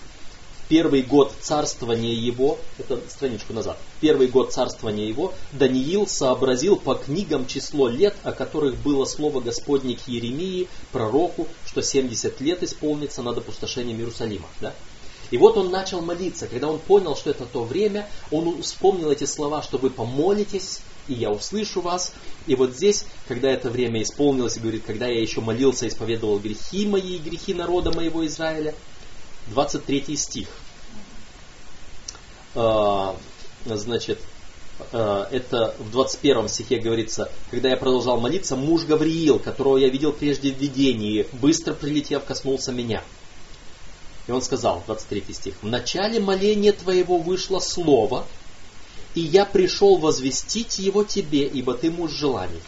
первый 0.70 1.02
год 1.02 1.34
царствования 1.42 2.14
его, 2.14 2.58
это 2.78 3.02
страничку 3.10 3.54
назад, 3.54 3.78
первый 4.00 4.28
год 4.28 4.54
царствования 4.54 5.08
его, 5.08 5.34
Даниил 5.52 6.08
сообразил 6.08 6.78
по 6.78 6.94
книгам 6.94 7.48
число 7.48 7.90
лет, 7.90 8.16
о 8.24 8.32
которых 8.32 8.78
было 8.78 9.04
слово 9.06 9.42
Господне 9.42 9.98
к 9.98 10.08
Еремии, 10.08 10.70
пророку, 10.92 11.48
что 11.66 11.82
70 11.82 12.40
лет 12.40 12.64
исполнится 12.64 13.24
над 13.24 13.40
опустошением 13.40 13.98
Иерусалима. 13.98 14.48
Да? 14.62 14.74
И 15.32 15.38
вот 15.38 15.58
он 15.58 15.70
начал 15.70 16.02
молиться. 16.02 16.48
Когда 16.48 16.68
он 16.68 16.80
понял, 16.80 17.16
что 17.16 17.30
это 17.30 17.46
то 17.46 17.64
время, 17.64 18.10
он 18.32 18.62
вспомнил 18.62 19.12
эти 19.12 19.26
слова, 19.26 19.62
что 19.62 19.78
вы 19.78 19.90
помолитесь, 19.90 20.82
и 21.08 21.14
я 21.14 21.32
услышу 21.32 21.82
вас. 21.82 22.14
И 22.48 22.56
вот 22.56 22.76
здесь, 22.76 23.06
когда 23.28 23.50
это 23.50 23.70
время 23.70 24.02
исполнилось, 24.02 24.58
и 24.58 24.60
говорит, 24.60 24.84
когда 24.86 25.08
я 25.08 25.20
еще 25.20 25.42
молился, 25.42 25.88
исповедовал 25.88 26.40
грехи 26.40 26.86
мои 26.86 27.16
и 27.16 27.20
грехи 27.20 27.54
народа 27.54 27.92
моего 27.92 28.26
Израиля, 28.26 28.74
23 29.50 30.16
стих. 30.16 30.48
А, 32.56 33.16
Значит, 33.66 34.20
а, 34.92 35.28
это 35.32 35.76
в 35.80 35.92
21 35.92 36.48
стихе 36.48 36.80
говорится, 36.80 37.32
когда 37.52 37.70
я 37.70 37.78
продолжал 37.78 38.20
молиться, 38.20 38.56
муж 38.56 38.84
Гавриил, 38.86 39.40
которого 39.40 39.78
я 39.78 39.90
видел 39.90 40.14
прежде 40.14 40.54
в 40.54 40.58
видении, 40.58 41.28
быстро 41.34 41.74
прилетев, 41.74 42.24
коснулся 42.24 42.72
меня. 42.72 43.04
И 44.28 44.32
он 44.32 44.42
сказал, 44.42 44.84
23 44.86 45.34
стих, 45.34 45.56
«В 45.62 45.68
начале 45.68 46.20
моления 46.20 46.72
твоего 46.72 47.18
вышло 47.18 47.60
слово, 47.60 48.26
и 49.16 49.22
я 49.22 49.46
пришел 49.46 49.98
возвестить 49.98 50.80
его 50.80 51.04
тебе, 51.04 51.46
ибо 51.48 51.74
ты 51.74 51.92
муж 51.92 52.12
желаний». 52.12 52.62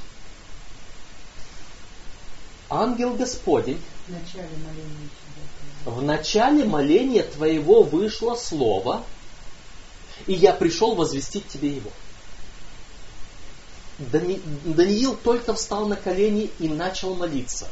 Ангел 2.70 3.14
Господень 3.16 3.82
В 4.08 4.12
начале 4.12 4.50
моления. 4.58 5.10
В 5.86 6.02
начале 6.02 6.66
моления 6.66 7.24
твоего 7.24 7.84
вышло 7.84 8.36
слово, 8.36 9.04
и 10.28 10.34
я 10.34 10.54
пришел 10.54 10.96
возвестить 10.96 11.48
тебе 11.48 11.70
его. 11.70 11.92
Дани- 13.98 14.42
Даниил 14.64 15.16
только 15.16 15.54
встал 15.54 15.88
на 15.88 15.96
колени 15.96 16.50
и 16.60 16.68
начал 16.68 17.16
молиться. 17.16 17.68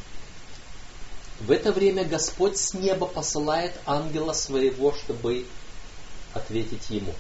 В 1.40 1.52
это 1.52 1.72
время 1.72 2.04
Господь 2.04 2.58
с 2.58 2.74
неба 2.74 3.06
посылает 3.08 3.74
ангела 3.86 4.34
своего, 4.34 4.94
чтобы 4.94 5.46
ответить 6.34 6.90
ему. 6.90 7.14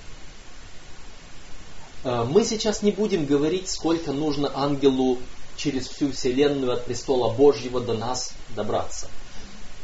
Э, 2.03 2.25
Мы 2.25 2.43
сейчас 2.43 2.81
не 2.81 2.91
будем 2.91 3.25
говорить, 3.25 3.69
сколько 3.69 4.11
нужно 4.11 4.51
ангелу 4.53 5.19
через 5.55 5.87
всю 5.87 6.11
вселенную 6.11 6.73
от 6.73 6.85
престола 6.85 7.33
Божьего 7.33 7.79
до 7.81 7.93
нас 7.93 8.31
добраться. 8.55 9.09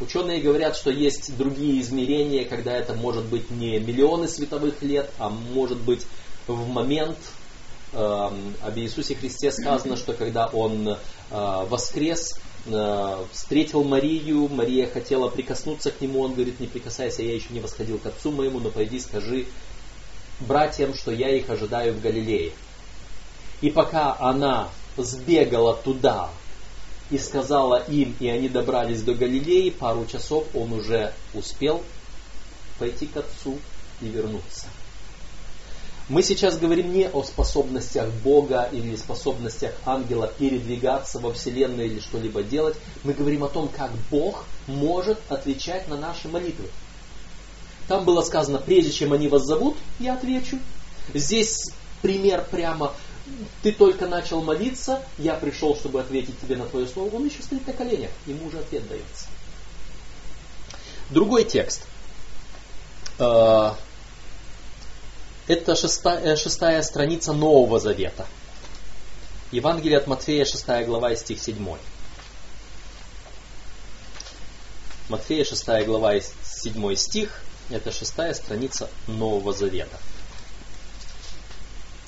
Ученые 0.01 0.41
говорят, 0.41 0.75
что 0.75 0.91
есть 0.91 1.37
другие 1.37 1.79
измерения, 1.79 2.43
когда 2.43 2.73
это 2.73 2.93
может 2.93 3.25
быть 3.25 3.49
не 3.49 3.79
миллионы 3.79 4.27
световых 4.27 4.81
лет, 4.81 5.09
а 5.17 5.29
может 5.29 5.77
быть 5.77 6.05
в 6.47 6.67
момент 6.67 7.17
эм, 7.93 8.55
об 8.61 8.77
Иисусе 8.77 9.15
Христе 9.15 9.53
сказано, 9.53 9.95
что 9.95 10.11
когда 10.11 10.47
Он 10.47 10.89
э, 10.89 10.97
воскрес, 11.31 12.37
э, 12.65 13.25
встретил 13.31 13.85
Марию, 13.85 14.49
Мария 14.49 14.87
хотела 14.87 15.29
прикоснуться 15.29 15.91
к 15.91 16.01
Нему, 16.01 16.19
Он 16.21 16.33
говорит, 16.33 16.59
не 16.59 16.67
прикасайся, 16.67 17.23
я 17.23 17.33
еще 17.33 17.47
не 17.51 17.61
восходил 17.61 17.97
к 17.97 18.05
Отцу 18.05 18.31
моему, 18.31 18.59
но 18.59 18.71
пойди 18.71 18.99
скажи 18.99 19.45
братьям, 20.41 20.93
что 20.93 21.11
я 21.11 21.29
их 21.29 21.49
ожидаю 21.49 21.93
в 21.93 22.01
Галилее. 22.01 22.51
И 23.61 23.69
пока 23.69 24.17
она 24.19 24.67
сбегала 24.97 25.73
туда 25.73 26.29
и 27.11 27.17
сказала 27.17 27.83
им, 27.87 28.15
и 28.19 28.27
они 28.27 28.49
добрались 28.49 29.03
до 29.03 29.13
Галилеи, 29.13 29.69
пару 29.69 30.05
часов 30.05 30.47
он 30.53 30.73
уже 30.73 31.13
успел 31.33 31.83
пойти 32.79 33.05
к 33.05 33.17
Отцу 33.17 33.59
и 34.01 34.07
вернуться. 34.07 34.67
Мы 36.07 36.21
сейчас 36.21 36.57
говорим 36.59 36.93
не 36.93 37.07
о 37.09 37.23
способностях 37.23 38.11
Бога 38.23 38.69
или 38.71 38.95
способностях 38.95 39.73
ангела 39.85 40.27
передвигаться 40.27 41.17
во 41.19 41.33
Вселенной 41.33 41.87
или 41.87 41.99
что-либо 41.99 42.43
делать. 42.43 42.75
Мы 43.03 43.13
говорим 43.13 43.43
о 43.43 43.49
том, 43.49 43.69
как 43.69 43.89
Бог 44.11 44.45
может 44.67 45.17
отвечать 45.29 45.87
на 45.87 45.97
наши 45.97 46.27
молитвы. 46.27 46.69
Там 47.87 48.05
было 48.05 48.21
сказано, 48.21 48.59
прежде 48.59 48.91
чем 48.91 49.13
они 49.13 49.27
вас 49.27 49.45
зовут, 49.45 49.77
я 49.99 50.13
отвечу. 50.13 50.59
Здесь 51.13 51.71
пример 52.03 52.45
прямо, 52.51 52.93
ты 53.63 53.71
только 53.71 54.07
начал 54.07 54.41
молиться, 54.43 55.03
я 55.17 55.33
пришел, 55.33 55.75
чтобы 55.75 55.99
ответить 55.99 56.39
тебе 56.39 56.57
на 56.57 56.65
твое 56.65 56.87
слово. 56.87 57.15
Он 57.15 57.25
еще 57.25 57.41
стоит 57.41 57.65
на 57.65 57.73
коленях, 57.73 58.11
ему 58.25 58.47
уже 58.47 58.59
ответ 58.59 58.87
дается. 58.87 59.27
Другой 61.09 61.43
текст. 61.43 61.83
Э, 63.19 63.71
Это 65.47 65.75
шестая, 65.75 66.35
шестая 66.35 66.81
страница 66.81 67.33
Нового 67.33 67.79
Завета. 67.79 68.25
Евангелие 69.51 69.99
от 69.99 70.07
Матфея, 70.07 70.43
6 70.43 70.65
глава 70.85 71.11
и 71.11 71.15
стих 71.15 71.39
7. 71.39 71.77
Матфея, 75.07 75.45
6 75.45 75.85
глава 75.85 76.15
и 76.15 76.21
7 76.43 76.95
стих. 76.95 77.41
Это 77.69 77.91
шестая 77.91 78.33
страница 78.33 78.89
Нового 79.07 79.53
Завета. 79.53 79.99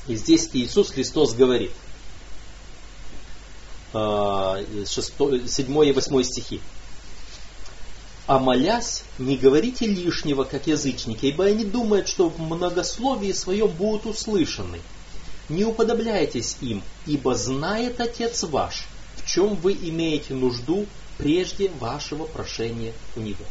И 0.07 0.15
здесь 0.15 0.49
Иисус 0.53 0.89
Христос 0.91 1.33
говорит, 1.33 1.71
7 3.91 5.85
и 5.85 5.91
8 5.91 6.23
стихи. 6.23 6.61
А 8.25 8.39
молясь, 8.39 9.03
не 9.17 9.37
говорите 9.37 9.85
лишнего, 9.85 10.43
как 10.43 10.67
язычники, 10.67 11.27
ибо 11.27 11.45
они 11.45 11.63
думают, 11.63 12.09
что 12.09 12.29
в 12.29 12.39
многословии 12.39 13.31
своем 13.31 13.69
будут 13.69 14.05
услышаны. 14.05 14.81
Не 15.47 15.63
уподобляйтесь 15.63 16.57
им, 16.59 16.83
ибо 17.05 17.35
знает 17.35 18.01
Отец 18.01 18.43
ваш, 18.43 18.85
в 19.15 19.25
чем 19.25 19.55
вы 19.55 19.71
имеете 19.73 20.33
нужду 20.33 20.87
прежде 21.17 21.69
вашего 21.79 22.25
прошения 22.25 22.93
у 23.15 23.21
Него. 23.21 23.45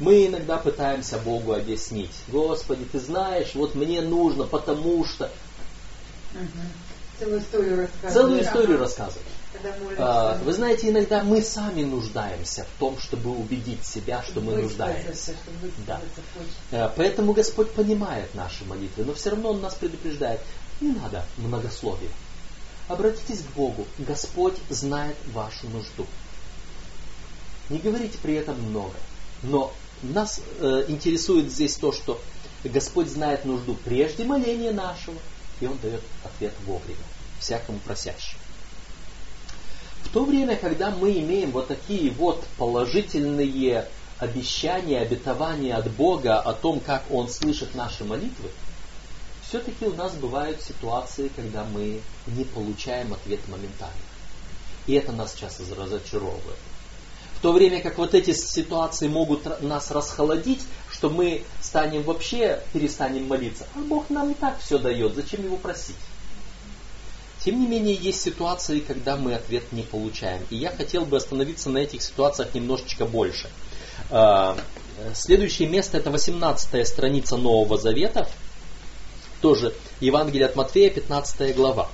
Мы 0.00 0.26
иногда 0.26 0.58
пытаемся 0.58 1.18
Богу 1.18 1.54
объяснить. 1.54 2.12
Господи, 2.28 2.84
ты 2.84 3.00
знаешь, 3.00 3.54
вот 3.54 3.74
мне 3.74 4.00
нужно, 4.00 4.44
потому 4.44 5.04
что... 5.04 5.30
Целую 7.18 7.40
историю 7.40 7.76
рассказывай. 7.78 8.12
Целую 8.12 8.42
историю 8.42 8.78
рассказывать. 8.78 9.26
А, 9.98 10.38
Вы 10.44 10.52
знаете, 10.52 10.90
иногда 10.90 11.24
мы 11.24 11.42
сами 11.42 11.82
нуждаемся 11.82 12.64
в 12.64 12.78
том, 12.78 12.98
чтобы 13.00 13.30
убедить 13.30 13.84
себя, 13.84 14.22
что 14.22 14.40
мы 14.40 14.62
нуждаемся. 14.62 15.34
хочется. 16.34 16.54
Э, 16.70 16.90
Поэтому 16.96 17.32
Господь 17.32 17.72
понимает 17.72 18.32
наши 18.34 18.64
молитвы, 18.64 19.04
но 19.04 19.14
все 19.14 19.30
равно 19.30 19.50
Он 19.50 19.60
нас 19.60 19.74
предупреждает. 19.74 20.40
Не 20.80 20.92
надо 20.92 21.24
многословия. 21.38 22.10
Обратитесь 22.86 23.40
к 23.40 23.56
Богу. 23.56 23.86
Господь 23.98 24.54
знает 24.70 25.16
вашу 25.32 25.68
нужду. 25.68 26.06
Не 27.68 27.78
говорите 27.78 28.16
при 28.22 28.34
этом 28.34 28.60
много. 28.62 28.94
Но 29.42 29.72
нас 30.02 30.40
э, 30.60 30.84
интересует 30.88 31.50
здесь 31.50 31.76
то, 31.76 31.92
что 31.92 32.20
Господь 32.64 33.08
знает 33.08 33.44
нужду 33.44 33.74
прежде 33.74 34.24
моления 34.24 34.72
нашего, 34.72 35.16
и 35.60 35.66
Он 35.66 35.78
дает 35.78 36.02
ответ 36.24 36.52
вовремя, 36.66 36.96
всякому 37.40 37.78
просящему. 37.80 38.40
В 40.02 40.10
то 40.10 40.24
время, 40.24 40.56
когда 40.56 40.90
мы 40.90 41.12
имеем 41.12 41.50
вот 41.50 41.68
такие 41.68 42.10
вот 42.10 42.44
положительные 42.56 43.88
обещания, 44.18 45.00
обетования 45.00 45.76
от 45.76 45.90
Бога 45.90 46.40
о 46.40 46.52
том, 46.52 46.80
как 46.80 47.04
Он 47.10 47.28
слышит 47.28 47.74
наши 47.74 48.04
молитвы, 48.04 48.50
все-таки 49.48 49.86
у 49.86 49.94
нас 49.94 50.12
бывают 50.12 50.62
ситуации, 50.62 51.30
когда 51.34 51.64
мы 51.64 52.00
не 52.26 52.44
получаем 52.44 53.14
ответ 53.14 53.40
моментально. 53.48 53.94
И 54.86 54.94
это 54.94 55.12
нас 55.12 55.34
часто 55.34 55.62
разочаровывает. 55.74 56.58
В 57.38 57.40
то 57.40 57.52
время 57.52 57.80
как 57.80 57.98
вот 57.98 58.14
эти 58.14 58.32
ситуации 58.32 59.06
могут 59.06 59.62
нас 59.62 59.92
расхолодить, 59.92 60.64
что 60.90 61.08
мы 61.08 61.44
станем 61.60 62.02
вообще, 62.02 62.64
перестанем 62.72 63.28
молиться. 63.28 63.64
А 63.76 63.78
Бог 63.78 64.10
нам 64.10 64.32
и 64.32 64.34
так 64.34 64.58
все 64.58 64.76
дает, 64.76 65.14
зачем 65.14 65.44
его 65.44 65.56
просить? 65.56 65.94
Тем 67.44 67.60
не 67.60 67.68
менее, 67.68 67.94
есть 67.94 68.22
ситуации, 68.22 68.80
когда 68.80 69.16
мы 69.16 69.34
ответ 69.34 69.70
не 69.70 69.82
получаем. 69.82 70.42
И 70.50 70.56
я 70.56 70.70
хотел 70.70 71.04
бы 71.04 71.16
остановиться 71.16 71.70
на 71.70 71.78
этих 71.78 72.02
ситуациях 72.02 72.52
немножечко 72.54 73.04
больше. 73.04 73.48
А, 74.10 74.58
следующее 75.14 75.68
место 75.68 75.98
это 75.98 76.10
18 76.10 76.86
страница 76.86 77.36
Нового 77.36 77.78
Завета. 77.78 78.28
Тоже 79.40 79.72
Евангелие 80.00 80.46
от 80.46 80.56
Матфея, 80.56 80.90
15 80.90 81.54
глава. 81.54 81.88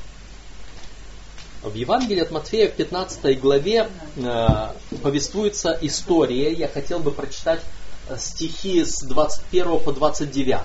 В 1.64 1.74
Евангелии 1.74 2.20
от 2.20 2.30
Матфея 2.30 2.68
в 2.68 2.74
15 2.74 3.40
главе 3.40 3.88
э, 4.16 4.68
повествуется 5.02 5.78
история. 5.80 6.52
Я 6.52 6.68
хотел 6.68 6.98
бы 6.98 7.10
прочитать 7.10 7.62
э, 8.06 8.18
стихи 8.18 8.84
с 8.84 9.00
21 9.00 9.80
по 9.80 9.92
29. 9.92 10.60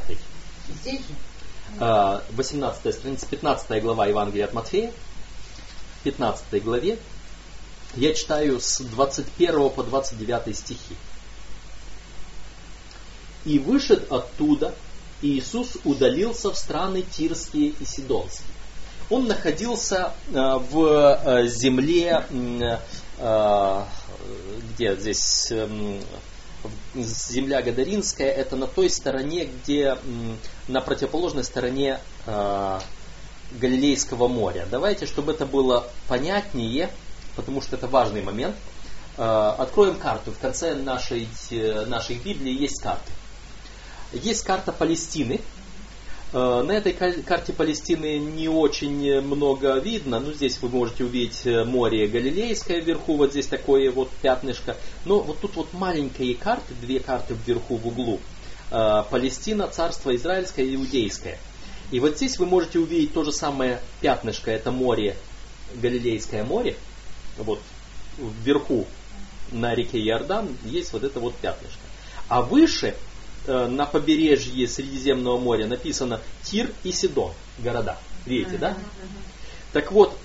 Здесь 0.81 0.99
же? 0.99 2.21
18 2.31 2.85
э, 2.85 2.91
страница, 2.91 3.25
15 3.27 3.81
глава 3.81 4.07
Евангелия 4.07 4.43
от 4.43 4.53
Матфея, 4.53 4.91
15 6.03 6.61
главе, 6.61 6.99
я 7.95 8.13
читаю 8.13 8.59
с 8.59 8.81
21 8.81 9.69
по 9.69 9.83
29 9.83 10.57
стихи. 10.57 10.95
«И 13.45 13.57
вышед 13.57 14.11
оттуда, 14.11 14.75
Иисус 15.21 15.77
удалился 15.85 16.51
в 16.51 16.57
страны 16.57 17.03
Тирские 17.03 17.69
и 17.79 17.85
Сидонские. 17.85 18.58
Он 19.09 19.25
находился 19.25 20.13
э, 20.27 20.33
в 20.33 20.85
э, 21.25 21.47
земле, 21.47 22.25
где 24.69 24.95
здесь 24.95 25.51
эм, 25.51 25.99
земля 26.95 27.61
Гадаринская, 27.61 28.31
это 28.31 28.55
на 28.55 28.65
той 28.65 28.89
стороне, 28.89 29.45
где 29.45 29.97
на 30.69 30.79
противоположной 30.79 31.43
стороне 31.43 31.99
э, 32.25 32.79
Галилейского 33.59 34.29
моря. 34.29 34.65
Давайте, 34.71 35.05
чтобы 35.05 35.33
это 35.33 35.45
было 35.45 35.87
понятнее, 36.07 36.89
потому 37.35 37.61
что 37.61 37.75
это 37.75 37.87
важный 37.87 38.21
момент, 38.21 38.55
э, 39.17 39.21
откроем 39.57 39.95
карту. 39.95 40.31
В 40.31 40.39
конце 40.39 40.75
нашей, 40.75 41.27
нашей 41.87 42.15
Библии 42.17 42.53
есть 42.53 42.81
карты. 42.81 43.11
Есть 44.13 44.43
карта 44.43 44.71
Палестины, 44.71 45.41
Э, 45.41 45.58
на 46.31 46.71
этой 46.71 46.93
карте 46.93 47.53
Палестины 47.53 48.19
не 48.19 48.47
очень 48.47 49.19
много 49.21 49.79
видно. 49.79 50.19
Ну, 50.19 50.31
здесь 50.31 50.59
вы 50.61 50.69
можете 50.69 51.03
увидеть 51.03 51.41
э, 51.45 51.63
море 51.63 52.07
Галилейское 52.07 52.81
вверху, 52.81 53.15
вот 53.15 53.31
здесь 53.31 53.47
такое 53.47 53.89
вот 53.89 54.09
пятнышко. 54.21 54.77
Но 55.05 55.21
вот 55.21 55.39
тут 55.39 55.55
вот 55.55 55.73
маленькие 55.73 56.35
карты, 56.35 56.75
две 56.79 56.99
карты 56.99 57.35
вверху 57.45 57.77
в 57.77 57.87
углу. 57.87 58.19
Э, 58.69 59.03
Палестина, 59.09 59.67
царство 59.69 60.15
Израильское 60.15 60.63
и 60.63 60.75
Иудейское. 60.75 61.39
И 61.89 61.99
вот 61.99 62.17
здесь 62.17 62.37
вы 62.37 62.45
можете 62.45 62.77
увидеть 62.77 63.11
то 63.13 63.23
же 63.23 63.31
самое 63.31 63.81
пятнышко, 63.99 64.51
это 64.51 64.71
море, 64.71 65.15
Галилейское 65.81 66.43
море. 66.43 66.75
Вот 67.37 67.59
вверху 68.43 68.85
на 69.51 69.73
реке 69.73 69.99
Иордан 69.99 70.55
есть 70.63 70.93
вот 70.93 71.03
это 71.03 71.19
вот 71.19 71.33
пятнышко. 71.35 71.79
А 72.27 72.43
выше 72.43 72.93
Э, 72.93 73.08
на 73.49 73.85
побережье 73.85 74.67
Средиземного 74.67 75.37
моря 75.37 75.65
написано 75.65 76.21
Тир 76.43 76.71
и 76.83 76.91
Сидон, 76.91 77.33
города. 77.57 77.97
Видите, 78.25 78.57
да? 78.57 78.77
Так 79.73 79.91
вот, 79.91 80.15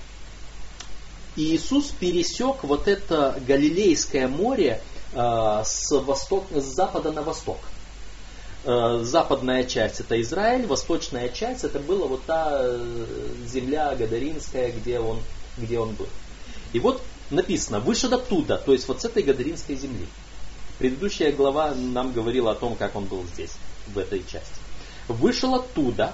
Иисус 1.35 1.91
пересек 1.99 2.63
вот 2.63 2.87
это 2.87 3.39
Галилейское 3.45 4.27
море 4.27 4.81
э, 5.13 5.61
с, 5.65 5.91
восток, 5.91 6.45
с 6.51 6.63
запада 6.63 7.11
на 7.11 7.23
восток. 7.23 7.57
Э, 8.63 9.01
западная 9.03 9.65
часть 9.65 9.99
это 9.99 10.19
Израиль, 10.21 10.65
восточная 10.65 11.29
часть 11.29 11.65
это 11.65 11.79
была 11.79 12.07
вот 12.07 12.23
та 12.23 12.61
э, 12.61 13.05
земля 13.47 13.93
Гадаринская, 13.95 14.71
где 14.71 14.99
он, 14.99 15.19
где 15.57 15.77
он 15.77 15.93
был. 15.93 16.07
И 16.71 16.79
вот 16.79 17.01
написано, 17.29 17.79
вышел 17.79 18.13
оттуда, 18.13 18.57
то 18.57 18.71
есть 18.71 18.87
вот 18.87 19.01
с 19.01 19.05
этой 19.05 19.23
Гадаринской 19.23 19.75
земли. 19.75 20.07
Предыдущая 20.77 21.31
глава 21.31 21.73
нам 21.73 22.11
говорила 22.11 22.51
о 22.51 22.55
том, 22.55 22.75
как 22.75 22.95
он 22.95 23.05
был 23.05 23.23
здесь, 23.33 23.51
в 23.87 23.97
этой 23.97 24.19
части. 24.19 24.59
Вышел 25.07 25.55
оттуда 25.55 26.13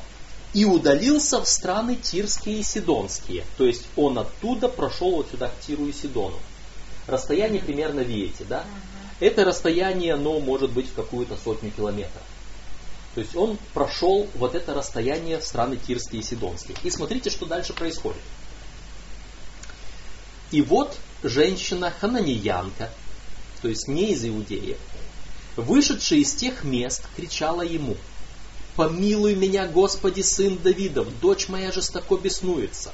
и 0.54 0.66
удалился 0.66 1.42
в 1.42 1.48
страны 1.48 1.96
Тирские 1.96 2.60
и 2.60 2.64
Сидонские. 2.64 3.46
То 3.58 3.66
есть 3.66 3.86
он 3.96 4.20
оттуда 4.20 4.68
прошел 4.68 5.12
вот 5.16 5.30
сюда 5.32 5.48
к 5.48 5.60
Тиру 5.62 5.88
и 5.88 5.94
Сидону. 5.94 6.38
Расстояние 7.08 7.62
примерно 7.62 8.02
видите, 8.02 8.44
да? 8.44 8.66
Это 9.20 9.46
расстояние, 9.46 10.14
оно 10.14 10.40
может 10.40 10.72
быть 10.72 10.90
в 10.90 10.94
какую-то 10.94 11.38
сотню 11.38 11.72
километров. 11.72 12.24
То 13.16 13.22
есть 13.22 13.36
он 13.36 13.58
прошел 13.74 14.28
вот 14.36 14.56
это 14.56 14.74
расстояние 14.74 15.40
в 15.40 15.44
страны 15.44 15.78
Тирские 15.78 16.22
и 16.22 16.24
Сидонские. 16.24 16.78
И 16.84 16.90
смотрите, 16.90 17.30
что 17.30 17.46
дальше 17.46 17.74
происходит. 17.74 18.22
И 20.52 20.62
вот 20.62 20.98
женщина 21.24 21.92
хананиянка, 21.92 22.90
то 23.62 23.68
есть 23.68 23.88
не 23.88 24.12
из 24.12 24.26
Иудеи, 24.26 24.78
вышедшая 25.56 26.20
из 26.20 26.34
тех 26.34 26.64
мест, 26.64 27.04
кричала 27.16 27.62
ему, 27.62 27.96
«Помилуй 28.76 29.36
меня, 29.36 29.68
Господи, 29.68 30.22
сын 30.22 30.58
Давидов, 30.58 31.08
дочь 31.20 31.50
моя 31.50 31.72
жестоко 31.72 32.16
беснуется». 32.16 32.92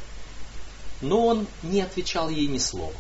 Но 1.01 1.27
он 1.27 1.47
не 1.62 1.82
отвечал 1.82 2.30
ей 2.30 2.47
ни 2.47 2.58
слова. 2.58 2.95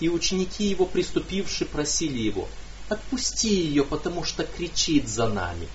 И 0.00 0.08
ученики 0.08 0.64
его, 0.64 0.86
приступившие, 0.86 1.68
просили 1.68 2.18
его, 2.18 2.48
«Отпусти 2.88 3.54
ее, 3.54 3.84
потому 3.84 4.24
что 4.24 4.44
кричит 4.44 5.08
за 5.08 5.28
нами». 5.28 5.68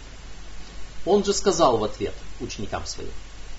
Он 1.06 1.24
же 1.24 1.34
сказал 1.34 1.78
в 1.78 1.84
ответ 1.84 2.14
ученикам 2.40 2.86
своим, 2.86 3.12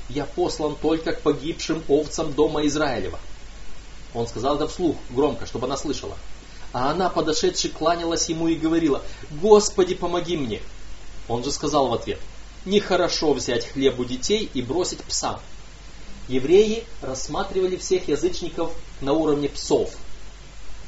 «Я 0.09 0.27
послан 0.27 0.77
только 0.77 1.13
к 1.13 1.23
погибшим 1.23 1.83
овцам 1.89 2.33
дома 2.33 2.67
Израилева». 2.67 3.21
Он 4.15 4.27
сказал 4.27 4.57
это 4.57 4.69
вслух, 4.69 4.97
громко, 5.11 5.47
чтобы 5.47 5.67
она 5.67 5.77
слышала. 5.77 6.17
А 6.73 6.91
она, 6.91 7.11
подошедши, 7.11 7.69
кланялась 7.69 8.29
ему 8.29 8.49
и 8.49 8.55
говорила, 8.55 9.03
«Господи, 9.43 9.95
помоги 9.95 10.37
мне!» 10.37 10.63
Он 11.29 11.45
же 11.45 11.53
сказал 11.53 11.89
в 11.89 11.95
ответ, 11.95 12.19
«Нехорошо 12.65 13.33
взять 13.35 13.67
хлеб 13.67 13.99
у 13.99 14.05
детей 14.05 14.49
и 14.53 14.63
бросить 14.63 15.03
псам». 15.05 15.41
Евреи 16.29 16.85
рассматривали 17.03 17.77
всех 17.77 18.09
язычников 18.09 18.73
на 19.01 19.13
уровне 19.13 19.49
псов. 19.49 19.91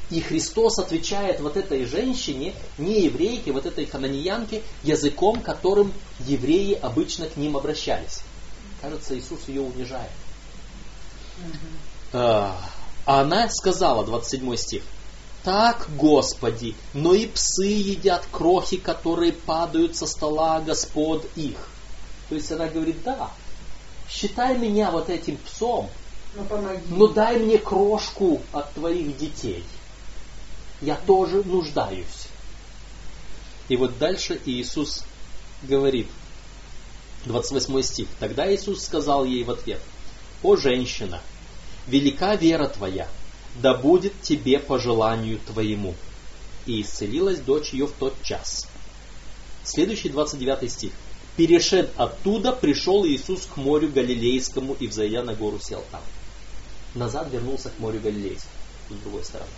И 0.09 0.21
Христос 0.21 0.79
отвечает 0.79 1.39
вот 1.39 1.57
этой 1.57 1.85
женщине, 1.85 2.53
не 2.77 3.01
еврейке, 3.01 3.51
вот 3.51 3.65
этой 3.65 3.85
хананиянке, 3.85 4.63
языком, 4.83 5.41
которым 5.41 5.93
евреи 6.19 6.73
обычно 6.73 7.27
к 7.27 7.37
ним 7.37 7.57
обращались. 7.57 8.21
Кажется, 8.81 9.17
Иисус 9.17 9.47
ее 9.47 9.61
унижает. 9.61 10.11
А 12.13 12.57
она 13.05 13.49
сказала, 13.49 14.05
27 14.05 14.55
стих, 14.55 14.83
так, 15.45 15.87
Господи, 15.95 16.73
но 16.95 17.13
и 17.13 17.27
псы 17.27 17.67
едят 17.67 18.27
крохи, 18.31 18.77
которые 18.77 19.31
падают 19.31 19.95
со 19.95 20.07
стола 20.07 20.59
Господ 20.59 21.29
их. 21.35 21.69
То 22.29 22.35
есть 22.35 22.51
она 22.51 22.67
говорит, 22.67 23.03
да, 23.03 23.29
считай 24.09 24.57
меня 24.57 24.89
вот 24.89 25.11
этим 25.11 25.37
псом, 25.37 25.87
но, 26.35 26.41
ну, 26.41 26.47
помоги. 26.47 26.81
но 26.89 27.07
дай 27.07 27.37
мне 27.37 27.59
крошку 27.59 28.41
от 28.53 28.73
твоих 28.73 29.15
детей. 29.17 29.63
Я 30.81 30.95
тоже 30.95 31.43
нуждаюсь. 31.43 32.27
И 33.69 33.77
вот 33.77 33.99
дальше 33.99 34.41
Иисус 34.45 35.03
говорит, 35.61 36.07
28 37.25 37.81
стих. 37.83 38.07
Тогда 38.19 38.51
Иисус 38.51 38.83
сказал 38.83 39.25
ей 39.25 39.43
в 39.43 39.51
ответ, 39.51 39.81
«О 40.41 40.55
женщина, 40.55 41.21
велика 41.85 42.33
вера 42.35 42.67
твоя, 42.67 43.07
да 43.55 43.73
будет 43.73 44.21
тебе 44.21 44.59
по 44.59 44.79
желанию 44.79 45.39
твоему. 45.39 45.95
И 46.65 46.81
исцелилась 46.81 47.39
дочь 47.39 47.73
ее 47.73 47.87
в 47.87 47.91
тот 47.91 48.21
час. 48.23 48.67
Следующий 49.63 50.09
29 50.09 50.71
стих. 50.71 50.91
Перешед 51.37 51.91
оттуда, 51.97 52.53
пришел 52.53 53.05
Иисус 53.05 53.45
к 53.45 53.57
морю 53.57 53.89
Галилейскому 53.89 54.75
и, 54.79 54.87
взойдя 54.87 55.21
на 55.21 55.33
гору, 55.33 55.59
сел 55.59 55.83
там. 55.91 56.01
Назад 56.93 57.29
вернулся 57.31 57.69
к 57.69 57.79
морю 57.79 57.99
Галилейскому, 57.99 58.53
с 58.89 58.93
другой 58.93 59.23
стороны. 59.23 59.49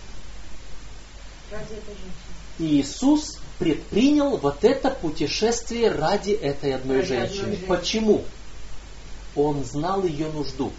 Иисус 2.58 3.38
предпринял 3.58 4.36
вот 4.36 4.64
это 4.64 4.90
путешествие 4.90 5.90
ради 5.90 6.32
этой 6.32 6.74
одной 6.74 6.98
ради 6.98 7.08
женщины. 7.08 7.54
Одной 7.54 7.78
Почему? 7.78 8.24
Он 9.36 9.64
знал 9.64 10.04
ее 10.04 10.28
нужду 10.32 10.72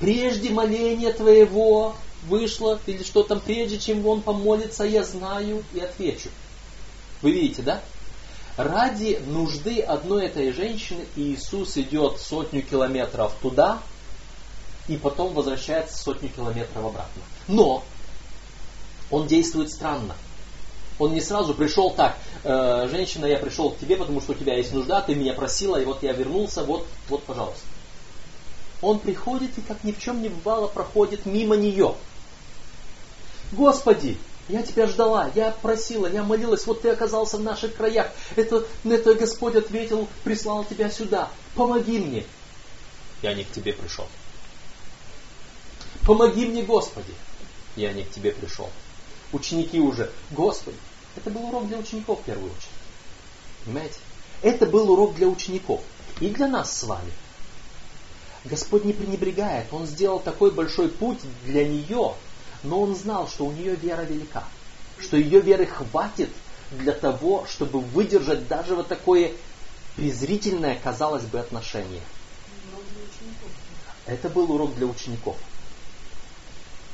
прежде 0.00 0.50
моления 0.50 1.12
твоего 1.12 1.94
вышло, 2.26 2.78
или 2.86 3.02
что 3.02 3.22
там, 3.22 3.40
прежде 3.40 3.78
чем 3.78 4.06
он 4.06 4.22
помолится, 4.22 4.84
я 4.84 5.04
знаю 5.04 5.64
и 5.72 5.80
отвечу. 5.80 6.30
Вы 7.22 7.32
видите, 7.32 7.62
да? 7.62 7.80
Ради 8.56 9.20
нужды 9.26 9.80
одной 9.80 10.26
этой 10.26 10.50
женщины 10.52 11.04
Иисус 11.14 11.76
идет 11.76 12.18
сотню 12.18 12.62
километров 12.62 13.34
туда 13.42 13.80
и 14.88 14.96
потом 14.96 15.34
возвращается 15.34 16.02
сотню 16.02 16.30
километров 16.30 16.84
обратно. 16.84 17.22
Но 17.48 17.84
он 19.10 19.26
действует 19.26 19.70
странно. 19.70 20.14
Он 20.98 21.12
не 21.12 21.20
сразу 21.20 21.52
пришел 21.52 21.90
так, 21.90 22.16
э, 22.44 22.88
женщина, 22.90 23.26
я 23.26 23.36
пришел 23.38 23.70
к 23.70 23.78
тебе, 23.78 23.96
потому 23.96 24.22
что 24.22 24.32
у 24.32 24.34
тебя 24.34 24.56
есть 24.56 24.72
нужда, 24.72 25.02
ты 25.02 25.14
меня 25.14 25.34
просила, 25.34 25.76
и 25.76 25.84
вот 25.84 26.02
я 26.02 26.12
вернулся, 26.12 26.64
вот, 26.64 26.86
вот, 27.10 27.22
пожалуйста. 27.24 27.60
Он 28.82 28.98
приходит 28.98 29.56
и 29.58 29.60
как 29.62 29.82
ни 29.84 29.92
в 29.92 30.00
чем 30.00 30.22
не 30.22 30.28
бывало 30.28 30.68
проходит 30.68 31.26
мимо 31.26 31.56
нее. 31.56 31.94
Господи, 33.52 34.18
я 34.48 34.62
тебя 34.62 34.86
ждала, 34.86 35.30
я 35.34 35.50
просила, 35.50 36.06
я 36.06 36.22
молилась, 36.22 36.66
вот 36.66 36.82
ты 36.82 36.90
оказался 36.90 37.36
в 37.36 37.42
наших 37.42 37.74
краях. 37.74 38.10
Это, 38.36 38.64
это 38.84 39.14
Господь 39.14 39.56
ответил, 39.56 40.08
прислал 40.24 40.64
тебя 40.64 40.90
сюда. 40.90 41.30
Помоги 41.54 41.98
мне. 41.98 42.24
Я 43.22 43.34
не 43.34 43.44
к 43.44 43.50
тебе 43.50 43.72
пришел. 43.72 44.06
Помоги 46.04 46.46
мне, 46.46 46.62
Господи. 46.62 47.12
Я 47.74 47.92
не 47.92 48.04
к 48.04 48.10
тебе 48.10 48.32
пришел. 48.32 48.70
Ученики 49.32 49.80
уже, 49.80 50.12
Господи. 50.30 50.78
Это 51.16 51.30
был 51.30 51.46
урок 51.46 51.66
для 51.66 51.78
учеников 51.78 52.20
в 52.20 52.24
первую 52.24 52.50
очередь. 52.50 52.68
Понимаете? 53.64 53.98
Это 54.42 54.66
был 54.66 54.90
урок 54.90 55.14
для 55.14 55.26
учеников. 55.26 55.80
И 56.20 56.28
для 56.28 56.46
нас 56.46 56.76
с 56.76 56.84
вами. 56.84 57.10
Господь 58.48 58.84
не 58.84 58.92
пренебрегает. 58.92 59.72
Он 59.72 59.86
сделал 59.86 60.20
такой 60.20 60.50
большой 60.50 60.88
путь 60.88 61.18
для 61.44 61.66
нее, 61.66 62.14
но 62.62 62.80
он 62.80 62.94
знал, 62.94 63.28
что 63.28 63.46
у 63.46 63.52
нее 63.52 63.74
вера 63.76 64.02
велика. 64.02 64.44
Что 64.98 65.16
ее 65.16 65.40
веры 65.40 65.66
хватит 65.66 66.30
для 66.70 66.92
того, 66.92 67.46
чтобы 67.48 67.80
выдержать 67.80 68.48
даже 68.48 68.74
вот 68.74 68.88
такое 68.88 69.32
презрительное, 69.96 70.78
казалось 70.82 71.24
бы, 71.24 71.38
отношение. 71.38 72.02
Это 74.06 74.28
был 74.28 74.50
урок 74.52 74.74
для 74.74 74.86
учеников. 74.86 75.36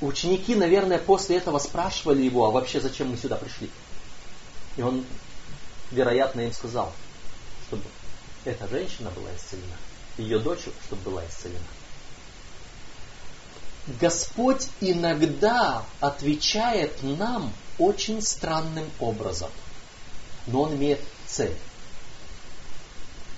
Ученики, 0.00 0.54
наверное, 0.54 0.98
после 0.98 1.36
этого 1.36 1.58
спрашивали 1.58 2.22
его, 2.22 2.46
а 2.46 2.50
вообще 2.50 2.80
зачем 2.80 3.10
мы 3.10 3.16
сюда 3.16 3.36
пришли? 3.36 3.70
И 4.76 4.82
он, 4.82 5.04
вероятно, 5.90 6.40
им 6.40 6.52
сказал, 6.52 6.92
чтобы 7.68 7.84
эта 8.44 8.66
женщина 8.66 9.10
была 9.10 9.28
исцелена, 9.36 9.76
ее 10.18 10.38
дочь, 10.38 10.60
чтобы 10.86 11.02
была 11.02 11.26
исцелена. 11.26 11.60
Господь 14.00 14.68
иногда 14.80 15.84
отвечает 16.00 17.02
нам 17.02 17.52
очень 17.78 18.22
странным 18.22 18.88
образом, 19.00 19.50
но 20.46 20.62
Он 20.62 20.74
имеет 20.74 21.00
цель. 21.26 21.56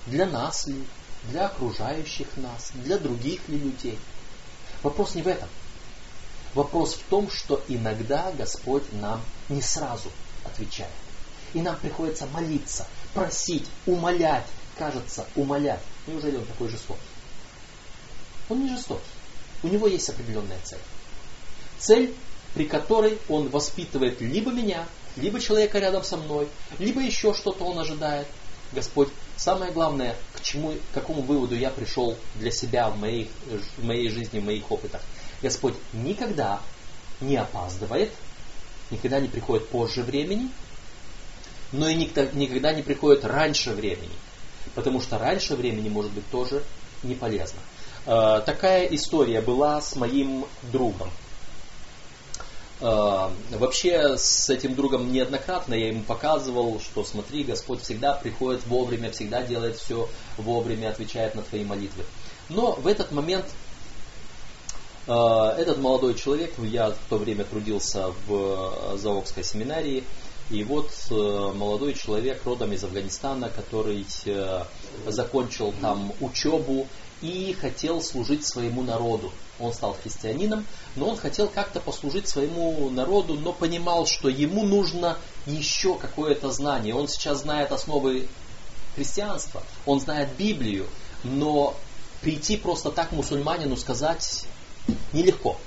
Для 0.05 0.27
нас 0.27 0.67
ли, 0.67 0.85
для 1.29 1.47
окружающих 1.47 2.27
нас, 2.37 2.71
для 2.75 2.97
других 2.99 3.47
ли 3.47 3.57
людей. 3.57 3.99
Вопрос 4.83 5.15
не 5.15 5.23
в 5.23 5.27
этом. 5.27 5.49
Вопрос 6.53 6.93
в 6.93 7.03
том, 7.09 7.29
что 7.31 7.63
иногда 7.67 8.31
Господь 8.31 8.83
нам 8.93 9.21
не 9.49 9.61
сразу 9.61 10.11
отвечает. 10.43 10.91
И 11.53 11.61
нам 11.61 11.75
приходится 11.77 12.27
молиться, 12.27 12.85
просить, 13.13 13.65
умолять, 13.85 14.45
кажется, 14.77 15.25
умолять. 15.35 15.81
Неужели 16.07 16.37
он 16.37 16.45
такой 16.45 16.69
жестокий? 16.69 17.01
Он 18.49 18.63
не 18.63 18.69
жестокий. 18.69 19.03
У 19.63 19.67
него 19.67 19.87
есть 19.87 20.09
определенная 20.09 20.59
цель. 20.63 20.79
Цель, 21.79 22.13
при 22.53 22.65
которой 22.65 23.17
он 23.27 23.49
воспитывает 23.49 24.21
либо 24.21 24.51
меня, 24.51 24.87
либо 25.15 25.39
человека 25.39 25.79
рядом 25.79 26.03
со 26.03 26.17
мной, 26.17 26.47
либо 26.79 27.01
еще 27.01 27.33
что-то 27.33 27.63
он 27.63 27.79
ожидает. 27.79 28.27
Господь, 28.71 29.09
самое 29.37 29.71
главное, 29.71 30.15
к 30.33 30.41
чему, 30.41 30.73
к 30.73 30.93
какому 30.93 31.21
выводу 31.21 31.55
я 31.55 31.69
пришел 31.69 32.17
для 32.35 32.51
себя 32.51 32.89
в 32.89 32.97
моей, 32.97 33.29
в 33.77 33.83
моей 33.83 34.09
жизни, 34.09 34.39
в 34.39 34.45
моих 34.45 34.69
опытах. 34.71 35.01
Господь 35.41 35.75
никогда 35.93 36.61
не 37.21 37.37
опаздывает, 37.37 38.11
никогда 38.91 39.19
не 39.19 39.27
приходит 39.27 39.69
позже 39.69 40.03
времени, 40.03 40.49
но 41.71 41.87
и 41.87 41.95
никогда 41.95 42.73
не 42.73 42.81
приходит 42.83 43.25
раньше 43.25 43.71
времени. 43.71 44.13
Потому 44.75 45.01
что 45.01 45.17
раньше 45.17 45.55
времени 45.55 45.89
может 45.89 46.11
быть 46.11 46.29
тоже 46.29 46.61
не 47.01 47.15
полезно. 47.15 47.59
Э, 48.05 48.41
такая 48.45 48.85
история 48.87 49.41
была 49.41 49.81
с 49.81 49.95
моим 49.95 50.45
другом. 50.71 51.09
Э, 52.81 53.29
вообще 53.51 54.17
с 54.17 54.49
этим 54.49 54.75
другом 54.75 55.11
неоднократно 55.11 55.73
я 55.73 55.87
ему 55.87 56.03
показывал, 56.03 56.79
что 56.79 57.03
смотри, 57.03 57.43
Господь 57.43 57.81
всегда 57.81 58.13
приходит 58.13 58.65
вовремя, 58.67 59.11
всегда 59.11 59.41
делает 59.41 59.77
все 59.77 60.09
вовремя, 60.37 60.89
отвечает 60.89 61.35
на 61.35 61.41
твои 61.41 61.63
молитвы. 61.63 62.03
Но 62.49 62.73
в 62.73 62.85
этот 62.85 63.11
момент 63.11 63.45
э, 65.07 65.55
этот 65.57 65.77
молодой 65.79 66.15
человек, 66.15 66.53
я 66.59 66.91
в 66.91 67.09
то 67.09 67.17
время 67.17 67.45
трудился 67.45 68.13
в 68.27 68.97
Заокской 68.97 69.43
семинарии, 69.43 70.03
и 70.49 70.63
вот 70.63 70.91
молодой 71.09 71.93
человек 71.93 72.43
родом 72.45 72.73
из 72.73 72.83
Афганистана, 72.83 73.49
который 73.49 74.05
закончил 75.07 75.73
там 75.81 76.13
учебу 76.21 76.87
и 77.21 77.55
хотел 77.59 78.01
служить 78.01 78.45
своему 78.45 78.83
народу. 78.83 79.31
Он 79.59 79.73
стал 79.73 79.97
христианином, 80.01 80.65
но 80.95 81.09
он 81.09 81.17
хотел 81.17 81.47
как-то 81.47 81.79
послужить 81.79 82.27
своему 82.27 82.89
народу, 82.89 83.35
но 83.35 83.53
понимал, 83.53 84.05
что 84.05 84.29
ему 84.29 84.63
нужно 84.63 85.17
еще 85.45 85.97
какое-то 85.97 86.51
знание. 86.51 86.93
Он 86.93 87.07
сейчас 87.07 87.41
знает 87.41 87.71
основы 87.71 88.27
христианства, 88.95 89.63
он 89.85 89.99
знает 89.99 90.29
Библию, 90.37 90.87
но 91.23 91.75
прийти 92.21 92.57
просто 92.57 92.91
так 92.91 93.11
мусульманину 93.11 93.77
сказать 93.77 94.45
нелегко. 95.13 95.57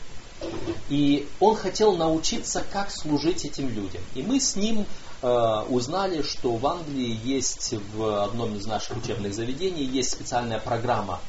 И 0.88 1.29
он 1.40 1.57
хотел 1.57 1.96
научиться, 1.96 2.64
как 2.72 2.90
служить 2.90 3.44
этим 3.44 3.68
людям. 3.68 4.03
И 4.14 4.22
мы 4.22 4.40
с 4.40 4.57
ним 4.57 4.87
э, 5.22 5.64
узнали, 5.68 6.22
что 6.22 6.57
в 6.57 6.66
Англии 6.66 7.18
есть 7.24 7.74
в 7.94 8.24
одном 8.24 8.57
из 8.57 8.66
наших 8.66 8.96
учебных 8.98 9.35
заведений 9.35 9.85
есть 9.85 10.12
специальная 10.12 10.61
программа 10.61 11.20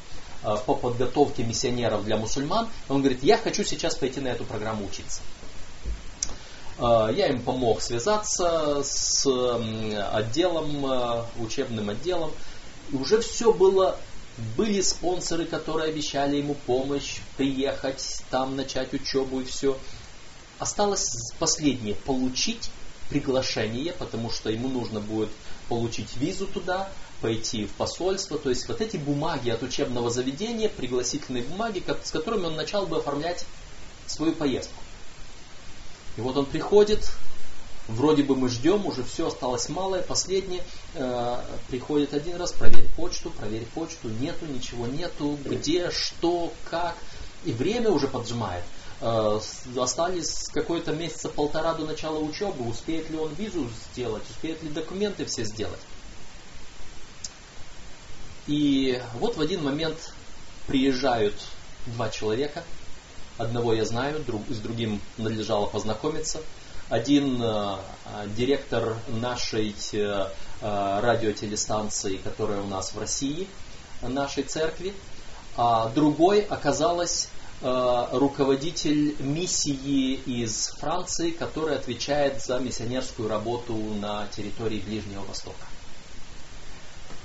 Э, 0.42 0.56
по 0.64 0.74
подготовке 0.74 1.42
миссионеров 1.42 2.04
для 2.04 2.16
мусульман. 2.16 2.68
Он 2.88 3.00
говорит, 3.00 3.22
я 3.22 3.36
хочу 3.36 3.62
сейчас 3.62 3.94
пойти 3.94 4.20
на 4.20 4.28
эту 4.28 4.44
программу 4.44 4.86
учиться. 4.86 5.20
Э, 6.78 7.10
я 7.14 7.28
им 7.28 7.42
помог 7.42 7.82
связаться 7.82 8.82
с 8.82 9.26
отделом, 10.12 10.86
э, 10.86 11.24
учебным 11.40 11.90
отделом. 11.90 12.32
И 12.90 12.96
уже 12.96 13.20
все 13.20 13.52
было, 13.52 13.98
были 14.56 14.80
спонсоры, 14.80 15.44
которые 15.44 15.90
обещали 15.90 16.36
ему 16.36 16.54
помощь, 16.54 17.20
приехать, 17.36 18.22
там 18.30 18.56
начать 18.56 18.92
учебу 18.92 19.40
и 19.40 19.44
все. 19.44 19.78
Осталось 20.58 21.32
последнее, 21.38 21.94
получить 21.94 22.70
приглашение, 23.08 23.92
потому 23.92 24.30
что 24.30 24.50
ему 24.50 24.68
нужно 24.68 25.00
будет 25.00 25.30
получить 25.68 26.16
визу 26.16 26.46
туда, 26.46 26.90
пойти 27.20 27.66
в 27.66 27.72
посольство. 27.72 28.38
То 28.38 28.50
есть 28.50 28.68
вот 28.68 28.80
эти 28.80 28.96
бумаги 28.96 29.50
от 29.50 29.62
учебного 29.62 30.10
заведения, 30.10 30.68
пригласительные 30.68 31.42
бумаги, 31.42 31.82
с 32.02 32.10
которыми 32.10 32.46
он 32.46 32.56
начал 32.56 32.86
бы 32.86 32.98
оформлять 32.98 33.44
свою 34.06 34.32
поездку. 34.32 34.82
И 36.16 36.20
вот 36.20 36.36
он 36.36 36.46
приходит, 36.46 37.10
вроде 37.90 38.22
бы 38.22 38.36
мы 38.36 38.48
ждем, 38.48 38.86
уже 38.86 39.02
все 39.04 39.28
осталось 39.28 39.68
малое, 39.68 40.02
последнее, 40.02 40.62
э, 40.94 41.36
приходит 41.68 42.14
один 42.14 42.36
раз, 42.36 42.52
проверь 42.52 42.88
почту, 42.96 43.30
проверь 43.30 43.66
почту, 43.74 44.08
нету, 44.08 44.46
ничего 44.46 44.86
нету, 44.86 45.38
где, 45.44 45.90
что, 45.90 46.52
как, 46.70 46.96
и 47.44 47.52
время 47.52 47.90
уже 47.90 48.08
поджимает. 48.08 48.64
Э, 49.00 49.40
остались 49.76 50.48
какое-то 50.52 50.92
месяца 50.92 51.28
полтора 51.28 51.74
до 51.74 51.84
начала 51.84 52.18
учебы, 52.18 52.68
успеет 52.68 53.10
ли 53.10 53.18
он 53.18 53.32
визу 53.34 53.68
сделать, 53.92 54.22
успеет 54.30 54.62
ли 54.62 54.68
документы 54.68 55.24
все 55.24 55.44
сделать. 55.44 55.80
И 58.46 59.00
вот 59.14 59.36
в 59.36 59.40
один 59.40 59.62
момент 59.62 60.12
приезжают 60.66 61.34
два 61.86 62.10
человека. 62.10 62.64
Одного 63.38 63.72
я 63.72 63.84
знаю, 63.84 64.22
друг, 64.24 64.42
с 64.48 64.58
другим 64.58 65.00
надлежало 65.16 65.66
познакомиться. 65.66 66.40
Один 66.90 67.40
э, 67.40 67.76
директор 68.36 68.96
нашей 69.06 69.74
э, 69.92 70.28
радиотелестанции, 70.60 72.16
которая 72.16 72.60
у 72.62 72.66
нас 72.66 72.92
в 72.92 72.98
России, 72.98 73.46
нашей 74.02 74.42
церкви, 74.42 74.92
а 75.56 75.88
другой 75.90 76.40
оказалась 76.40 77.28
э, 77.62 78.06
руководитель 78.10 79.14
миссии 79.20 80.14
из 80.14 80.74
Франции, 80.80 81.30
который 81.30 81.76
отвечает 81.76 82.42
за 82.42 82.58
миссионерскую 82.58 83.28
работу 83.28 83.74
на 83.74 84.26
территории 84.34 84.80
Ближнего 84.80 85.22
Востока. 85.22 85.64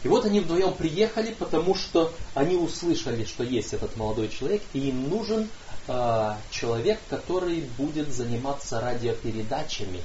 И 0.03 0.07
вот 0.07 0.25
они 0.25 0.41
вдвоем 0.41 0.75
приехали, 0.75 1.33
потому 1.33 1.73
что 1.73 2.13
они 2.35 2.55
услышали, 2.55 3.25
что 3.25 3.43
есть 3.43 3.73
этот 3.73 3.97
молодой 3.97 4.29
человек, 4.29 4.61
и 4.73 4.89
им 4.89 5.09
нужен 5.09 5.49
э, 5.87 6.35
человек, 6.51 6.99
который 7.09 7.61
будет 7.77 8.13
заниматься 8.13 8.79
радиопередачами 8.79 10.01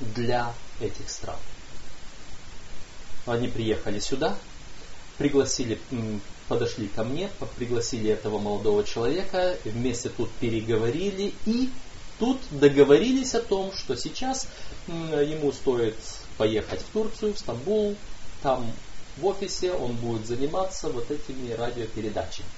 для 0.00 0.52
этих 0.80 1.08
стран. 1.08 1.38
Они 3.26 3.48
приехали 3.48 4.00
сюда, 4.00 4.36
пригласили, 5.16 5.78
подошли 6.48 6.88
ко 6.88 7.04
мне, 7.04 7.30
пригласили 7.56 8.10
этого 8.10 8.38
молодого 8.38 8.84
человека, 8.84 9.56
вместе 9.64 10.10
тут 10.10 10.30
переговорили 10.32 11.32
и 11.46 11.70
тут 12.18 12.38
договорились 12.50 13.34
о 13.34 13.40
том, 13.40 13.72
что 13.72 13.96
сейчас 13.96 14.48
ему 14.86 15.52
стоит 15.52 15.96
поехать 16.36 16.80
в 16.80 16.92
Турцию, 16.92 17.34
в 17.34 17.38
Стамбул, 17.38 17.96
там 18.42 18.70
в 19.16 19.26
офисе 19.26 19.72
он 19.72 19.92
будет 19.94 20.26
заниматься 20.26 20.88
вот 20.88 21.10
этими 21.10 21.52
радиопередачами. 21.52 22.48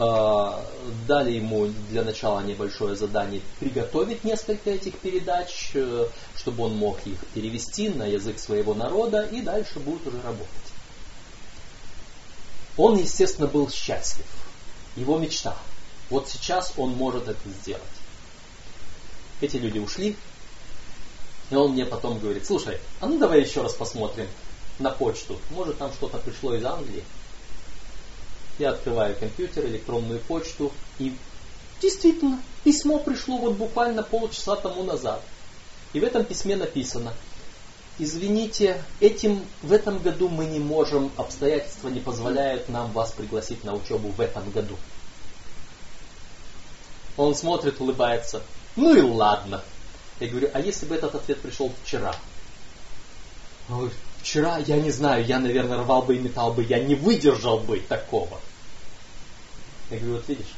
Э, 0.00 0.52
дали 1.08 1.32
ему 1.32 1.66
для 1.90 2.04
начала 2.04 2.40
небольшое 2.40 2.94
задание 2.94 3.42
приготовить 3.58 4.22
несколько 4.22 4.70
этих 4.70 4.96
передач, 4.98 5.72
э, 5.74 6.06
чтобы 6.36 6.64
он 6.66 6.76
мог 6.76 7.04
их 7.04 7.18
перевести 7.34 7.88
на 7.88 8.06
язык 8.06 8.38
своего 8.38 8.74
народа 8.74 9.22
и 9.22 9.40
дальше 9.42 9.80
будет 9.80 10.06
уже 10.06 10.22
работать. 10.22 10.48
Он, 12.76 12.96
естественно, 12.96 13.48
был 13.48 13.68
счастлив. 13.70 14.26
Его 14.94 15.18
мечта. 15.18 15.56
Вот 16.10 16.28
сейчас 16.28 16.74
он 16.76 16.90
может 16.90 17.26
это 17.26 17.48
сделать. 17.60 17.82
Эти 19.40 19.56
люди 19.56 19.80
ушли, 19.80 20.16
и 21.50 21.54
он 21.56 21.72
мне 21.72 21.84
потом 21.84 22.20
говорит, 22.20 22.46
слушай, 22.46 22.78
а 23.00 23.06
ну 23.06 23.18
давай 23.18 23.40
еще 23.40 23.62
раз 23.62 23.74
посмотрим 23.74 24.28
на 24.78 24.90
почту. 24.90 25.40
Может 25.50 25.78
там 25.78 25.92
что-то 25.92 26.18
пришло 26.18 26.54
из 26.54 26.64
Англии. 26.64 27.02
Я 28.58 28.70
открываю 28.70 29.14
компьютер, 29.16 29.66
электронную 29.66 30.20
почту, 30.20 30.72
и 30.98 31.16
действительно, 31.80 32.40
письмо 32.64 32.98
пришло 32.98 33.38
вот 33.38 33.54
буквально 33.54 34.02
полчаса 34.02 34.56
тому 34.56 34.82
назад. 34.82 35.22
И 35.92 36.00
в 36.00 36.04
этом 36.04 36.24
письме 36.24 36.56
написано, 36.56 37.14
извините, 37.98 38.82
этим, 39.00 39.44
в 39.62 39.72
этом 39.72 40.00
году 40.00 40.28
мы 40.28 40.44
не 40.46 40.58
можем, 40.58 41.10
обстоятельства 41.16 41.88
не 41.88 42.00
позволяют 42.00 42.68
нам 42.68 42.90
вас 42.92 43.12
пригласить 43.12 43.62
на 43.64 43.74
учебу 43.74 44.08
в 44.08 44.20
этом 44.20 44.50
году. 44.50 44.76
Он 47.16 47.34
смотрит, 47.34 47.80
улыбается. 47.80 48.42
Ну 48.76 48.94
и 48.94 49.00
ладно. 49.00 49.62
Я 50.20 50.28
говорю, 50.28 50.50
а 50.52 50.60
если 50.60 50.86
бы 50.86 50.96
этот 50.96 51.14
ответ 51.14 51.40
пришел 51.40 51.72
вчера? 51.84 52.14
Он 53.68 53.76
говорит, 53.76 53.98
вчера, 54.20 54.58
я 54.58 54.76
не 54.76 54.90
знаю, 54.90 55.24
я, 55.24 55.38
наверное, 55.38 55.78
рвал 55.78 56.02
бы 56.02 56.16
и 56.16 56.18
металл 56.18 56.52
бы, 56.52 56.64
я 56.64 56.80
не 56.80 56.94
выдержал 56.94 57.58
бы 57.58 57.80
такого. 57.80 58.40
Я 59.90 59.98
говорю, 59.98 60.16
вот 60.16 60.28
видишь, 60.28 60.54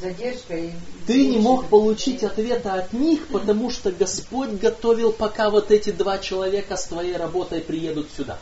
задержка 0.00 0.56
и... 0.56 0.72
ты 1.06 1.26
не 1.26 1.38
мог 1.38 1.68
получить 1.68 2.22
ответа 2.22 2.74
от 2.74 2.92
них, 2.92 3.26
потому 3.28 3.70
что 3.70 3.90
Господь 3.92 4.50
готовил, 4.50 5.12
пока 5.12 5.50
вот 5.50 5.70
эти 5.70 5.90
два 5.90 6.18
человека 6.18 6.76
с 6.76 6.86
твоей 6.86 7.16
работой 7.16 7.60
приедут 7.60 8.08
сюда. 8.16 8.38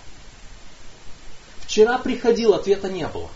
Вчера 1.60 1.98
приходил, 1.98 2.54
ответа 2.54 2.88
не 2.88 3.06
было. 3.06 3.30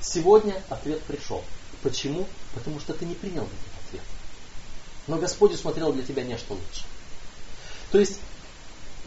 Сегодня 0.00 0.62
ответ 0.68 1.02
пришел. 1.02 1.44
Почему? 1.82 2.26
Потому 2.54 2.80
что 2.80 2.92
ты 2.94 3.04
не 3.04 3.14
принял 3.14 3.42
этот 3.42 3.86
ответ. 3.86 4.02
Но 5.06 5.16
Господь 5.16 5.52
усмотрел 5.52 5.92
для 5.92 6.02
тебя 6.02 6.22
нечто 6.22 6.54
лучше. 6.54 6.84
То 7.92 7.98
есть 7.98 8.18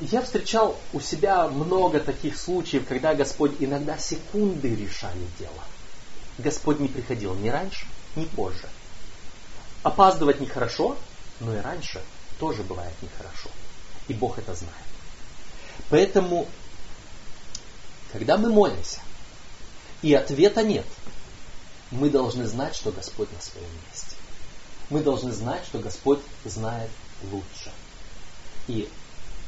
я 0.01 0.21
встречал 0.21 0.77
у 0.91 0.99
себя 0.99 1.47
много 1.47 1.99
таких 1.99 2.37
случаев, 2.37 2.87
когда 2.87 3.13
Господь 3.13 3.53
иногда 3.59 3.97
секунды 3.97 4.75
решали 4.75 5.27
дело. 5.39 5.63
Господь 6.37 6.79
не 6.79 6.87
приходил 6.87 7.35
ни 7.35 7.49
раньше, 7.49 7.85
ни 8.15 8.25
позже. 8.25 8.67
Опаздывать 9.83 10.39
нехорошо, 10.39 10.97
но 11.39 11.55
и 11.55 11.59
раньше 11.59 12.01
тоже 12.39 12.63
бывает 12.63 12.93
нехорошо. 13.01 13.49
И 14.07 14.13
Бог 14.13 14.37
это 14.37 14.53
знает. 14.53 14.75
Поэтому, 15.89 16.47
когда 18.11 18.37
мы 18.37 18.49
молимся, 18.49 18.99
и 20.01 20.13
ответа 20.13 20.63
нет, 20.63 20.85
мы 21.91 22.09
должны 22.09 22.45
знать, 22.45 22.75
что 22.75 22.91
Господь 22.91 23.31
на 23.31 23.41
своем 23.41 23.69
месте. 23.89 24.15
Мы 24.89 25.01
должны 25.01 25.31
знать, 25.31 25.63
что 25.65 25.79
Господь 25.79 26.19
знает 26.43 26.89
лучше. 27.31 27.71
И 28.67 28.89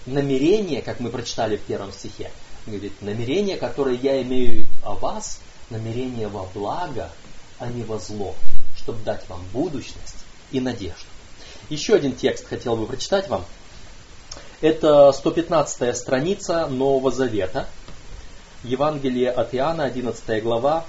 намерение, 0.05 0.81
как 0.81 0.99
мы 0.99 1.09
прочитали 1.09 1.57
в 1.57 1.61
первом 1.61 1.91
стихе, 1.91 2.31
говорит, 2.65 3.01
намерение, 3.01 3.57
которое 3.57 3.95
я 3.95 4.21
имею 4.21 4.67
о 4.83 4.95
вас, 4.95 5.39
намерение 5.69 6.27
во 6.27 6.45
благо, 6.53 7.11
а 7.59 7.67
не 7.67 7.83
во 7.83 7.99
зло, 7.99 8.35
чтобы 8.77 9.03
дать 9.03 9.27
вам 9.29 9.43
будущность 9.51 10.25
и 10.51 10.59
надежду. 10.59 11.07
Еще 11.69 11.95
один 11.95 12.15
текст 12.15 12.47
хотел 12.47 12.75
бы 12.75 12.85
прочитать 12.85 13.27
вам. 13.27 13.45
Это 14.61 15.11
115 15.11 15.95
страница 15.95 16.67
Нового 16.67 17.11
Завета. 17.11 17.67
Евангелие 18.63 19.29
от 19.29 19.53
Иоанна, 19.53 19.85
11 19.85 20.41
глава, 20.41 20.85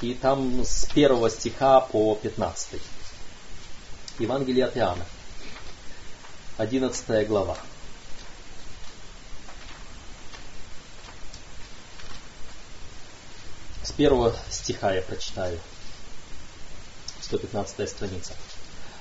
и 0.00 0.14
там 0.14 0.64
с 0.64 0.88
1 0.92 1.30
стиха 1.30 1.80
по 1.80 2.16
15. 2.16 2.80
Евангелие 4.18 4.64
от 4.64 4.76
Иоанна, 4.76 5.04
11 6.58 7.28
глава. 7.28 7.56
Первого 13.96 14.34
стиха 14.50 14.94
я 14.94 15.02
прочитаю. 15.02 15.58
115 17.20 17.88
страница. 17.88 18.32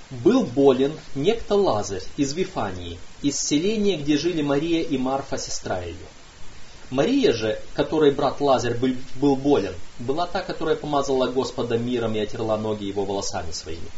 Был 0.09 0.43
болен 0.43 0.97
некто 1.15 1.55
Лазарь 1.55 2.03
из 2.17 2.33
Вифании, 2.33 2.99
из 3.21 3.39
селения, 3.39 3.97
где 3.97 4.17
жили 4.17 4.41
Мария 4.41 4.83
и 4.83 4.97
Марфа, 4.97 5.37
сестра 5.37 5.81
ее. 5.81 5.95
Мария 6.89 7.33
же, 7.33 7.59
которой 7.73 8.11
брат 8.11 8.39
Лазарь 8.39 8.75
был, 8.75 8.95
был 9.15 9.35
болен, 9.35 9.73
была 9.99 10.27
та, 10.27 10.41
которая 10.41 10.75
помазала 10.75 11.27
Господа 11.27 11.77
миром 11.77 12.15
и 12.15 12.19
отерла 12.19 12.57
ноги 12.57 12.85
его 12.85 13.05
волосами 13.05 13.51
своими. 13.51 13.89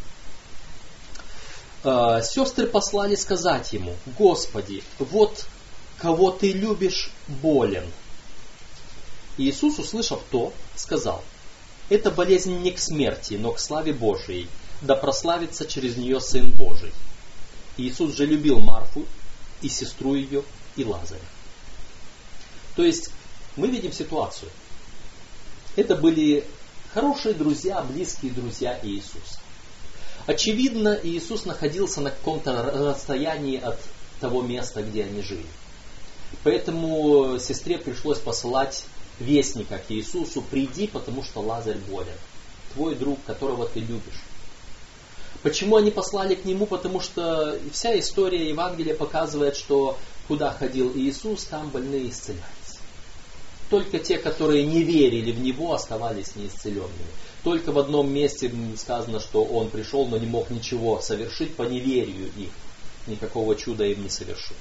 Э, 1.83 2.21
сестры 2.23 2.67
послали 2.67 3.15
сказать 3.15 3.73
ему, 3.73 3.95
Господи, 4.17 4.83
вот 4.99 5.45
кого 5.97 6.31
ты 6.31 6.51
любишь, 6.51 7.11
болен. 7.27 7.85
Иисус, 9.37 9.79
услышав 9.79 10.21
то, 10.31 10.53
сказал, 10.75 11.23
«Эта 11.89 12.11
болезнь 12.11 12.57
не 12.59 12.71
к 12.71 12.79
смерти, 12.79 13.35
но 13.35 13.51
к 13.51 13.59
славе 13.59 13.93
Божией, 13.93 14.47
да 14.81 14.95
прославится 14.95 15.65
через 15.65 15.97
нее 15.97 16.19
Сын 16.19 16.49
Божий». 16.51 16.91
Иисус 17.77 18.15
же 18.15 18.25
любил 18.25 18.59
Марфу 18.59 19.05
и 19.61 19.69
сестру 19.69 20.15
ее, 20.15 20.43
и 20.75 20.83
Лазаря. 20.83 21.21
То 22.75 22.83
есть 22.83 23.09
мы 23.55 23.67
видим 23.67 23.91
ситуацию. 23.91 24.49
Это 25.75 25.95
были 25.95 26.45
хорошие 26.93 27.33
друзья, 27.33 27.81
близкие 27.81 28.31
друзья 28.31 28.79
Иисуса. 28.81 29.39
Очевидно, 30.25 30.97
Иисус 31.03 31.45
находился 31.45 32.01
на 32.01 32.09
каком-то 32.11 32.63
расстоянии 32.63 33.59
от 33.59 33.79
того 34.19 34.41
места, 34.41 34.81
где 34.81 35.03
они 35.03 35.21
жили. 35.21 35.45
Поэтому 36.43 37.37
сестре 37.39 37.77
пришлось 37.77 38.19
посылать 38.19 38.85
вестника 39.19 39.77
к 39.77 39.91
Иисусу, 39.91 40.41
приди, 40.41 40.87
потому 40.87 41.23
что 41.23 41.41
Лазарь 41.41 41.77
болен. 41.89 42.17
Твой 42.73 42.95
друг, 42.95 43.23
которого 43.25 43.67
ты 43.67 43.79
любишь. 43.79 44.23
Почему 45.43 45.75
они 45.77 45.91
послали 45.91 46.35
к 46.35 46.43
нему? 46.43 46.65
Потому 46.65 46.99
что 46.99 47.59
вся 47.71 47.97
история 47.99 48.49
Евангелия 48.49 48.95
показывает, 48.95 49.55
что 49.55 49.97
куда 50.27 50.51
ходил 50.51 50.91
Иисус, 50.95 51.43
там 51.43 51.69
больные 51.69 52.09
исцелялись. 52.09 52.79
Только 53.69 53.99
те, 53.99 54.17
которые 54.17 54.65
не 54.65 54.83
верили 54.83 55.31
в 55.31 55.39
Него, 55.39 55.73
оставались 55.73 56.35
неисцеленными. 56.35 56.89
Только 57.43 57.71
в 57.71 57.79
одном 57.79 58.11
месте 58.11 58.51
сказано, 58.77 59.19
что 59.19 59.43
Он 59.43 59.69
пришел, 59.69 60.07
но 60.07 60.17
не 60.17 60.27
мог 60.27 60.49
ничего 60.49 60.99
совершить 61.01 61.55
по 61.55 61.63
неверию 61.63 62.31
их. 62.37 62.49
Никакого 63.07 63.55
чуда 63.55 63.85
им 63.85 64.03
не 64.03 64.09
совершил. 64.09 64.55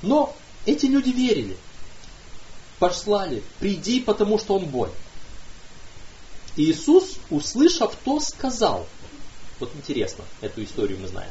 Но 0.00 0.34
эти 0.64 0.86
люди 0.86 1.10
верили 1.10 1.56
послали, 2.82 3.44
приди, 3.60 4.00
потому 4.00 4.40
что 4.40 4.56
он 4.56 4.64
болен. 4.64 4.92
Иисус, 6.56 7.14
услышав 7.30 7.94
то, 8.04 8.18
сказал, 8.18 8.88
вот 9.60 9.70
интересно, 9.76 10.24
эту 10.40 10.64
историю 10.64 10.98
мы 10.98 11.06
знаем, 11.06 11.30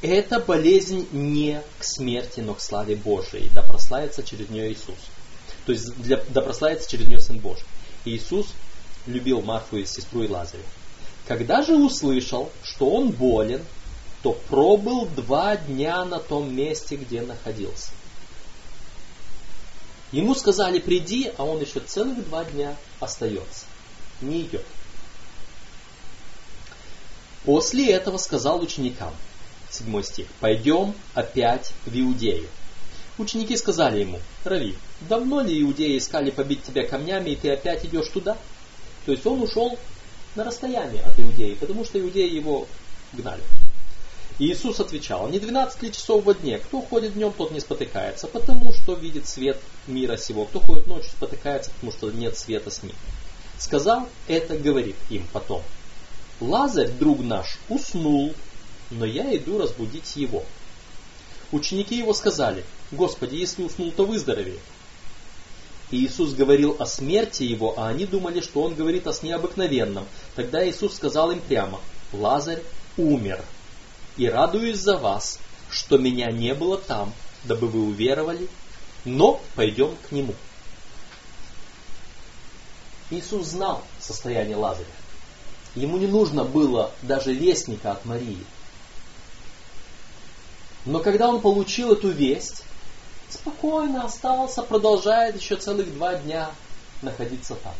эта 0.00 0.40
болезнь 0.40 1.06
не 1.12 1.60
к 1.78 1.84
смерти, 1.84 2.40
но 2.40 2.54
к 2.54 2.62
славе 2.62 2.96
Божией, 2.96 3.50
да 3.54 3.60
прославится 3.62 4.22
через 4.22 4.48
нее 4.48 4.72
Иисус. 4.72 4.96
То 5.66 5.72
есть, 5.72 5.94
для, 5.98 6.24
да 6.30 6.40
прославится 6.40 6.90
через 6.90 7.06
нее 7.06 7.20
Сын 7.20 7.38
Божий. 7.38 7.66
Иисус 8.06 8.46
любил 9.06 9.42
Марфу 9.42 9.76
и 9.76 9.84
сестру 9.84 10.22
и 10.22 10.28
Лазаря. 10.28 10.64
Когда 11.28 11.60
же 11.60 11.74
услышал, 11.76 12.50
что 12.62 12.88
он 12.88 13.10
болен, 13.10 13.62
то 14.22 14.32
пробыл 14.48 15.04
два 15.04 15.58
дня 15.58 16.02
на 16.06 16.18
том 16.18 16.56
месте, 16.56 16.96
где 16.96 17.20
находился. 17.20 17.90
Ему 20.12 20.34
сказали, 20.34 20.78
приди, 20.78 21.32
а 21.38 21.44
он 21.44 21.60
еще 21.60 21.80
целых 21.80 22.22
два 22.28 22.44
дня 22.44 22.76
остается. 23.00 23.64
Не 24.20 24.42
идет. 24.42 24.64
После 27.44 27.90
этого 27.90 28.18
сказал 28.18 28.60
ученикам, 28.60 29.14
седьмой 29.70 30.04
стих, 30.04 30.26
пойдем 30.38 30.94
опять 31.14 31.72
в 31.86 31.98
Иудею. 31.98 32.48
Ученики 33.18 33.56
сказали 33.56 34.00
ему, 34.00 34.20
Рави, 34.44 34.76
давно 35.00 35.42
ли 35.42 35.60
иудеи 35.60 35.98
искали 35.98 36.30
побить 36.30 36.62
тебя 36.62 36.86
камнями, 36.86 37.30
и 37.30 37.36
ты 37.36 37.50
опять 37.52 37.84
идешь 37.84 38.08
туда? 38.08 38.38
То 39.04 39.12
есть 39.12 39.26
он 39.26 39.42
ушел 39.42 39.78
на 40.34 40.44
расстояние 40.44 41.02
от 41.02 41.18
иудеи, 41.18 41.54
потому 41.54 41.84
что 41.84 42.00
иудеи 42.00 42.30
его 42.30 42.66
гнали. 43.12 43.42
Иисус 44.44 44.80
отвечал, 44.80 45.28
не 45.28 45.38
12 45.38 45.82
ли 45.82 45.92
часов 45.92 46.24
во 46.24 46.34
дне, 46.34 46.58
кто 46.58 46.80
ходит 46.80 47.14
днем, 47.14 47.32
тот 47.32 47.52
не 47.52 47.60
спотыкается, 47.60 48.26
потому 48.26 48.72
что 48.72 48.94
видит 48.94 49.28
свет 49.28 49.60
мира 49.86 50.16
сего. 50.16 50.46
Кто 50.46 50.58
ходит 50.58 50.88
ночью, 50.88 51.10
спотыкается, 51.10 51.70
потому 51.70 51.92
что 51.92 52.10
нет 52.10 52.36
света 52.36 52.72
с 52.72 52.82
ним. 52.82 52.96
Сказал 53.60 54.08
это, 54.26 54.58
говорит 54.58 54.96
им 55.10 55.28
потом. 55.32 55.62
Лазарь, 56.40 56.90
друг 56.90 57.20
наш, 57.20 57.56
уснул, 57.68 58.34
но 58.90 59.04
я 59.04 59.36
иду 59.36 59.58
разбудить 59.58 60.16
его. 60.16 60.42
Ученики 61.52 61.96
его 61.96 62.12
сказали, 62.12 62.64
Господи, 62.90 63.36
если 63.36 63.62
уснул, 63.62 63.92
то 63.92 64.04
выздоровеет. 64.04 64.58
И 65.92 66.04
Иисус 66.04 66.32
говорил 66.32 66.74
о 66.80 66.86
смерти 66.86 67.44
его, 67.44 67.78
а 67.78 67.86
они 67.86 68.06
думали, 68.06 68.40
что 68.40 68.62
он 68.62 68.74
говорит 68.74 69.06
о 69.06 69.12
сне 69.12 69.36
обыкновенном. 69.36 70.04
Тогда 70.34 70.68
Иисус 70.68 70.96
сказал 70.96 71.30
им 71.30 71.38
прямо, 71.38 71.78
Лазарь 72.12 72.62
умер. 72.96 73.40
И 74.16 74.28
радуюсь 74.28 74.78
за 74.78 74.96
вас, 74.96 75.38
что 75.70 75.98
меня 75.98 76.30
не 76.30 76.54
было 76.54 76.76
там, 76.76 77.12
дабы 77.44 77.68
вы 77.68 77.86
уверовали, 77.86 78.48
но 79.04 79.40
пойдем 79.54 79.96
к 80.08 80.12
нему. 80.12 80.34
Иисус 83.10 83.48
знал 83.48 83.82
состояние 84.00 84.56
Лазаря. 84.56 84.86
Ему 85.74 85.96
не 85.96 86.06
нужно 86.06 86.44
было 86.44 86.92
даже 87.02 87.32
вестника 87.32 87.92
от 87.92 88.04
Марии. 88.04 88.44
Но 90.84 90.98
когда 91.00 91.28
он 91.28 91.40
получил 91.40 91.92
эту 91.92 92.10
весть, 92.10 92.64
спокойно 93.30 94.04
остался, 94.04 94.62
продолжает 94.62 95.40
еще 95.40 95.56
целых 95.56 95.92
два 95.94 96.14
дня 96.16 96.50
находиться 97.00 97.54
там. 97.54 97.74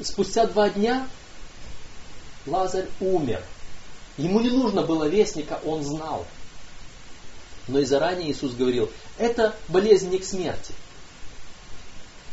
Спустя 0.00 0.46
два 0.46 0.70
дня 0.70 1.06
Лазарь 2.46 2.88
умер. 3.00 3.42
Ему 4.16 4.40
не 4.40 4.50
нужно 4.50 4.82
было 4.82 5.04
вестника, 5.04 5.58
он 5.64 5.82
знал. 5.82 6.26
Но 7.68 7.78
и 7.78 7.84
заранее 7.84 8.30
Иисус 8.30 8.52
говорил, 8.54 8.90
это 9.18 9.54
болезнь 9.68 10.10
не 10.10 10.18
к 10.18 10.24
смерти. 10.24 10.74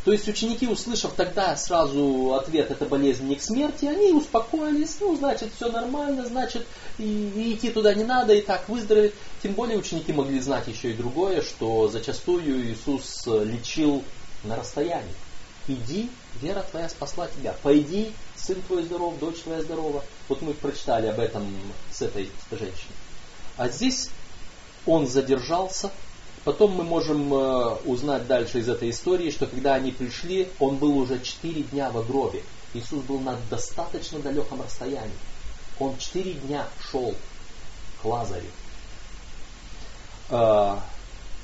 То 0.06 0.14
есть 0.14 0.28
ученики, 0.28 0.66
услышав 0.68 1.14
тогда 1.14 1.56
сразу 1.56 2.34
ответ, 2.34 2.72
это 2.72 2.86
болезнь 2.86 3.28
не 3.28 3.36
к 3.36 3.42
смерти, 3.42 3.86
они 3.86 4.12
успокоились, 4.12 4.98
ну, 5.02 5.16
значит, 5.16 5.50
все 5.56 5.70
нормально, 5.70 6.26
значит, 6.26 6.66
и, 6.98 7.04
и 7.04 7.54
идти 7.54 7.70
туда 7.70 7.94
не 7.94 8.06
надо, 8.06 8.34
и 8.34 8.42
так 8.42 8.68
выздороветь. 8.70 9.14
Тем 9.44 9.54
более 9.54 9.78
ученики 9.78 10.14
могли 10.14 10.40
знать 10.40 10.68
еще 10.68 10.92
и 10.92 10.96
другое, 10.96 11.42
что 11.42 11.90
зачастую 11.90 12.72
Иисус 12.72 13.28
лечил 13.28 14.04
на 14.46 14.56
расстоянии. 14.56 15.14
Иди, 15.70 16.10
вера 16.42 16.66
твоя 16.70 16.90
спасла 16.90 17.28
тебя. 17.28 17.56
Пойди, 17.64 18.12
сын 18.36 18.62
твой 18.64 18.84
здоров, 18.84 19.18
дочь 19.20 19.42
твоя 19.44 19.62
здорова. 19.62 20.04
Вот 20.28 20.42
мы 20.42 20.54
прочитали 20.54 21.08
об 21.08 21.20
этом 21.20 21.46
с 21.92 22.02
этой 22.02 22.30
женщиной. 22.52 22.96
А 23.56 23.70
здесь 23.70 24.10
он 24.86 25.08
задержался, 25.08 25.92
Потом 26.46 26.72
мы 26.72 26.84
можем 26.84 27.34
э, 27.34 27.76
узнать 27.86 28.26
дальше 28.26 28.60
из 28.60 28.70
этой 28.70 28.92
истории, 28.92 29.30
что 29.30 29.46
когда 29.46 29.74
они 29.76 29.92
пришли, 29.92 30.48
он 30.60 30.78
был 30.78 30.98
уже 30.98 31.22
четыре 31.22 31.64
дня 31.64 31.90
в 31.90 32.08
гробе. 32.08 32.44
Иисус 32.74 33.04
был 33.04 33.20
на 33.20 33.38
достаточно 33.50 34.20
далеком 34.20 34.62
расстоянии. 34.62 35.12
Он 35.80 35.98
четыре 35.98 36.34
дня 36.34 36.68
шел 36.90 37.14
к 38.02 38.06
Лазарю. 38.06 38.50
Э, 40.30 40.78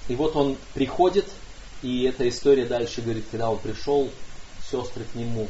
и 0.07 0.15
вот 0.15 0.35
он 0.35 0.57
приходит, 0.73 1.29
и 1.81 2.03
эта 2.03 2.27
история 2.27 2.65
дальше 2.65 3.01
говорит, 3.01 3.25
когда 3.29 3.49
он 3.49 3.59
пришел, 3.59 4.09
сестры 4.69 5.03
к 5.03 5.15
нему, 5.15 5.47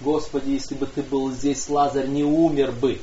Господи, 0.00 0.50
если 0.50 0.74
бы 0.74 0.86
ты 0.86 1.02
был 1.02 1.32
здесь, 1.32 1.68
Лазарь 1.68 2.06
не 2.06 2.22
умер 2.22 2.72
бы. 2.72 3.00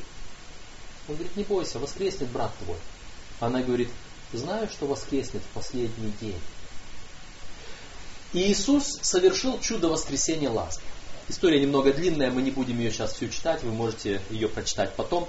Он 1.08 1.16
говорит, 1.16 1.36
не 1.36 1.44
бойся, 1.44 1.78
воскреснет 1.80 2.30
брат 2.30 2.52
твой. 2.64 2.78
Она 3.40 3.62
говорит, 3.62 3.90
знаю, 4.32 4.70
что 4.70 4.88
воскреснет 4.88 5.42
в 5.44 5.54
последний 5.54 6.14
день. 6.22 6.40
И 8.34 8.52
Иисус 8.52 9.00
совершил 9.02 9.60
чудо 9.60 9.90
воскресения 9.90 10.50
Лазаря. 10.50 10.86
История 11.28 11.60
немного 11.60 11.92
длинная, 11.92 12.32
мы 12.32 12.42
не 12.42 12.52
будем 12.52 12.80
ее 12.80 12.92
сейчас 12.92 13.14
всю 13.14 13.30
читать, 13.30 13.64
вы 13.64 13.72
можете 13.72 14.22
ее 14.30 14.48
прочитать 14.48 14.94
потом. 14.96 15.28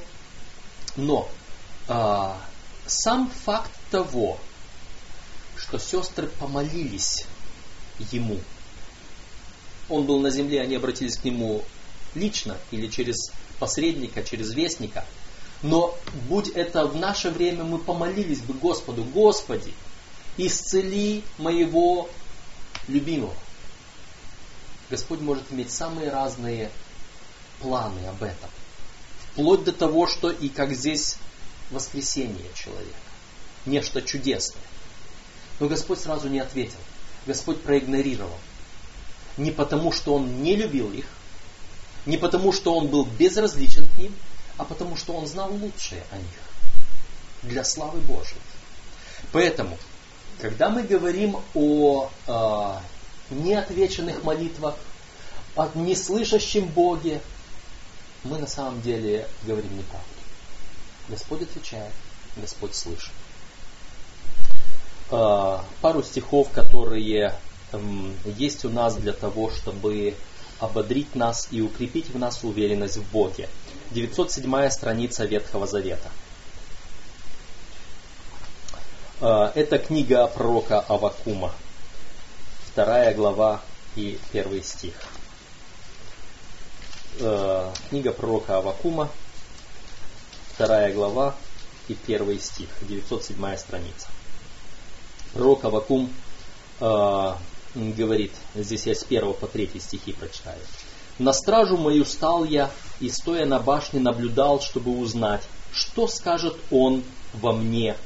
Но 0.97 1.29
а, 1.89 2.41
сам 2.87 3.31
факт 3.45 3.71
того, 3.91 4.39
что 5.57 5.79
сестры 5.79 6.29
помолились 6.29 7.25
ему, 8.11 8.39
он 9.89 10.05
был 10.05 10.21
на 10.21 10.31
земле, 10.31 10.61
они 10.61 10.75
обратились 10.77 11.17
к 11.17 11.25
нему 11.25 11.65
лично 12.15 12.57
или 12.71 12.89
через 12.89 13.33
посредника, 13.59 14.23
через 14.23 14.53
вестника– 14.53 15.05
но 15.63 15.97
будь 16.29 16.49
это 16.49 16.87
в 16.87 16.97
наше 16.97 17.31
время, 17.31 17.65
мы 17.65 17.79
помолились 17.79 18.41
бы 18.41 18.55
Господу, 18.55 19.05
Господи, 19.05 19.73
исцели 20.37 21.25
моего 21.39 22.09
любимого. 22.89 23.35
Господь 24.91 25.21
может 25.21 25.51
иметь 25.51 25.73
самые 25.73 26.11
разные 26.11 26.71
планы 27.61 28.07
об 28.07 28.23
этом. 28.23 28.51
Вплоть 29.33 29.65
до 29.65 29.73
того, 29.73 30.07
что 30.07 30.31
и 30.31 30.49
как 30.49 30.73
здесь 30.73 31.17
воскресение 31.71 32.51
человека. 32.55 32.95
Нечто 33.65 34.03
чудесное. 34.03 34.63
Но 35.59 35.69
Господь 35.69 35.99
сразу 35.99 36.29
не 36.29 36.39
ответил. 36.39 36.79
Господь 37.27 37.63
проигнорировал. 37.63 38.39
Не 39.37 39.51
потому, 39.51 39.93
что 39.93 40.15
Он 40.15 40.43
не 40.43 40.57
любил 40.57 40.93
их, 40.93 41.07
не 42.07 42.17
потому, 42.17 42.53
что 42.53 42.75
Он 42.75 42.89
был 42.89 43.05
безразличен 43.05 43.87
к 43.89 43.99
ним, 43.99 44.15
а 44.57 44.65
потому 44.65 44.97
что 44.97 45.15
он 45.15 45.27
знал 45.27 45.53
лучшее 45.53 46.05
о 46.11 46.17
них 46.17 46.41
для 47.43 47.65
славы 47.65 48.01
Божьей. 48.01 48.41
Поэтому, 49.33 49.79
когда 50.41 50.71
мы 50.71 50.83
говорим 50.83 51.37
о 51.55 52.11
э, 52.27 53.35
неотвеченных 53.35 54.23
молитвах, 54.25 54.77
о 55.55 55.71
неслышащем 55.75 56.67
Боге, 56.67 57.21
мы 58.25 58.39
на 58.39 58.47
самом 58.47 58.81
деле 58.83 59.29
говорим 59.45 59.77
неправду. 59.77 60.07
Господь 61.09 61.43
отвечает, 61.43 61.93
Господь 62.37 62.75
слышит. 62.75 63.13
Э, 65.11 65.59
пару 65.83 66.03
стихов, 66.03 66.51
которые 66.51 67.33
э, 67.73 67.79
есть 68.25 68.65
у 68.65 68.71
нас 68.71 68.97
для 68.97 69.13
того, 69.13 69.51
чтобы 69.51 70.17
ободрить 70.59 71.15
нас 71.15 71.49
и 71.51 71.61
укрепить 71.61 72.11
в 72.11 72.19
нас 72.19 72.43
уверенность 72.43 72.97
в 72.97 73.13
Боге. 73.13 73.49
907 73.93 74.69
страница 74.71 75.25
Ветхого 75.25 75.67
Завета. 75.67 76.11
Э, 79.21 79.53
это 79.55 79.79
книга 79.79 80.27
пророка 80.27 80.81
Авакума, 80.81 81.53
вторая 82.73 83.15
глава 83.15 83.61
и 83.95 84.19
первый 84.33 84.65
стих. 84.65 84.95
Э, 87.21 87.71
книга 87.91 88.13
пророка 88.13 88.59
Авакума, 88.59 89.09
вторая 90.53 90.93
глава 90.93 91.37
и 91.87 91.95
первый 91.95 92.41
стих, 92.41 92.69
907 92.83 93.57
страница. 93.57 94.09
Пророк 95.37 95.67
Авакум 95.67 96.11
э, 96.81 97.33
говорит, 97.75 98.33
здесь 98.55 98.87
я 98.87 98.95
с 98.95 99.05
первого 99.05 99.35
по 99.35 99.47
третий 99.47 99.81
стихи 99.81 100.15
прочитаю. 100.15 100.59
На 101.19 101.35
стражу 101.35 101.77
мою 101.77 102.07
стал 102.07 102.45
я, 102.45 102.71
и 103.01 103.11
стоя 103.11 103.45
на 103.45 103.59
башне 103.59 104.01
наблюдал, 104.01 104.63
чтобы 104.63 104.99
узнать, 104.99 105.43
что 105.73 106.09
скажет 106.09 106.57
он 106.71 107.05
во 107.35 107.53
мне, 107.53 107.97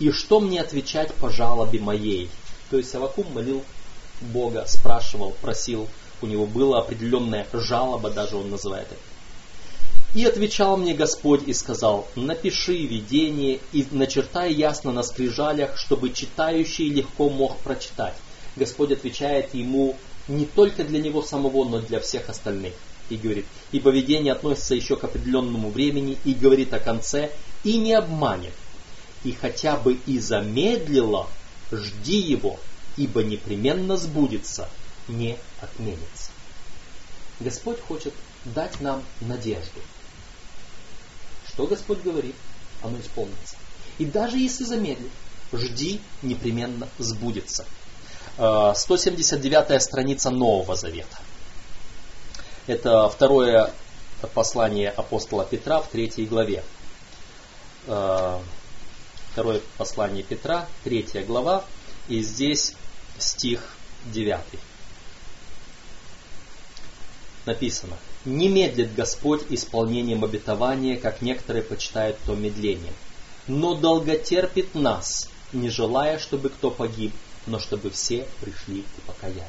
и 0.00 0.10
что 0.10 0.40
мне 0.40 0.60
отвечать 0.60 1.14
по 1.14 1.30
жалобе 1.30 1.78
моей. 1.78 2.28
То 2.70 2.76
есть 2.76 2.92
Авакум 2.92 3.32
молил 3.32 3.62
Бога, 4.20 4.64
спрашивал, 4.66 5.36
просил, 5.40 5.88
у 6.22 6.26
него 6.26 6.44
была 6.44 6.80
определенная 6.80 7.46
жалоба, 7.52 8.10
даже 8.10 8.36
он 8.36 8.50
называет 8.50 8.88
это. 8.88 9.00
И 10.14 10.24
отвечал 10.24 10.78
мне 10.78 10.94
Господь 10.94 11.46
и 11.46 11.52
сказал, 11.52 12.08
напиши 12.16 12.86
видение 12.86 13.60
и 13.72 13.86
начертай 13.90 14.54
ясно 14.54 14.90
на 14.90 15.02
скрижалях, 15.02 15.76
чтобы 15.76 16.10
читающий 16.10 16.88
легко 16.88 17.28
мог 17.28 17.58
прочитать. 17.58 18.14
Господь 18.56 18.92
отвечает 18.92 19.52
ему 19.52 19.96
не 20.26 20.46
только 20.46 20.84
для 20.84 20.98
него 20.98 21.22
самого, 21.22 21.64
но 21.64 21.80
для 21.80 22.00
всех 22.00 22.30
остальных. 22.30 22.72
И 23.10 23.16
говорит, 23.16 23.44
ибо 23.70 23.90
видение 23.90 24.32
относится 24.32 24.74
еще 24.74 24.96
к 24.96 25.04
определенному 25.04 25.70
времени 25.70 26.16
и 26.24 26.32
говорит 26.32 26.72
о 26.72 26.80
конце, 26.80 27.30
и 27.62 27.76
не 27.76 27.92
обманет. 27.92 28.54
И 29.24 29.32
хотя 29.32 29.76
бы 29.76 29.98
и 30.06 30.18
замедлило, 30.18 31.28
жди 31.70 32.18
его, 32.18 32.58
ибо 32.96 33.22
непременно 33.22 33.98
сбудется, 33.98 34.70
не 35.06 35.36
отменится. 35.60 36.30
Господь 37.40 37.80
хочет 37.80 38.14
дать 38.44 38.80
нам 38.80 39.02
надежду. 39.20 39.80
Что 41.58 41.66
Господь 41.66 42.02
говорит, 42.04 42.36
оно 42.84 43.00
исполнится. 43.00 43.56
И 43.98 44.04
даже 44.04 44.38
если 44.38 44.62
замедлит, 44.62 45.10
жди, 45.52 46.00
непременно 46.22 46.88
сбудется. 46.98 47.64
179 48.36 49.82
страница 49.82 50.30
Нового 50.30 50.76
Завета. 50.76 51.16
Это 52.68 53.08
второе 53.08 53.72
послание 54.34 54.90
апостола 54.90 55.44
Петра 55.44 55.80
в 55.80 55.88
третьей 55.88 56.26
главе. 56.26 56.62
Э, 57.88 58.38
второе 59.32 59.60
послание 59.78 60.22
Петра, 60.22 60.68
третья 60.84 61.24
глава, 61.24 61.64
и 62.06 62.22
здесь 62.22 62.74
стих 63.18 63.74
9. 64.04 64.38
Написано, 67.48 67.96
«Не 68.24 68.48
медлит 68.48 68.94
Господь 68.94 69.42
исполнением 69.50 70.22
обетования, 70.22 70.96
как 70.96 71.22
некоторые 71.22 71.64
почитают 71.64 72.16
то 72.24 72.34
медлением, 72.34 72.94
но 73.46 73.74
долготерпит 73.74 74.74
нас, 74.74 75.28
не 75.52 75.70
желая, 75.70 76.18
чтобы 76.18 76.50
кто 76.50 76.70
погиб, 76.70 77.12
но 77.46 77.58
чтобы 77.58 77.90
все 77.90 78.26
пришли 78.40 78.82
к 78.82 79.02
покаянию». 79.06 79.46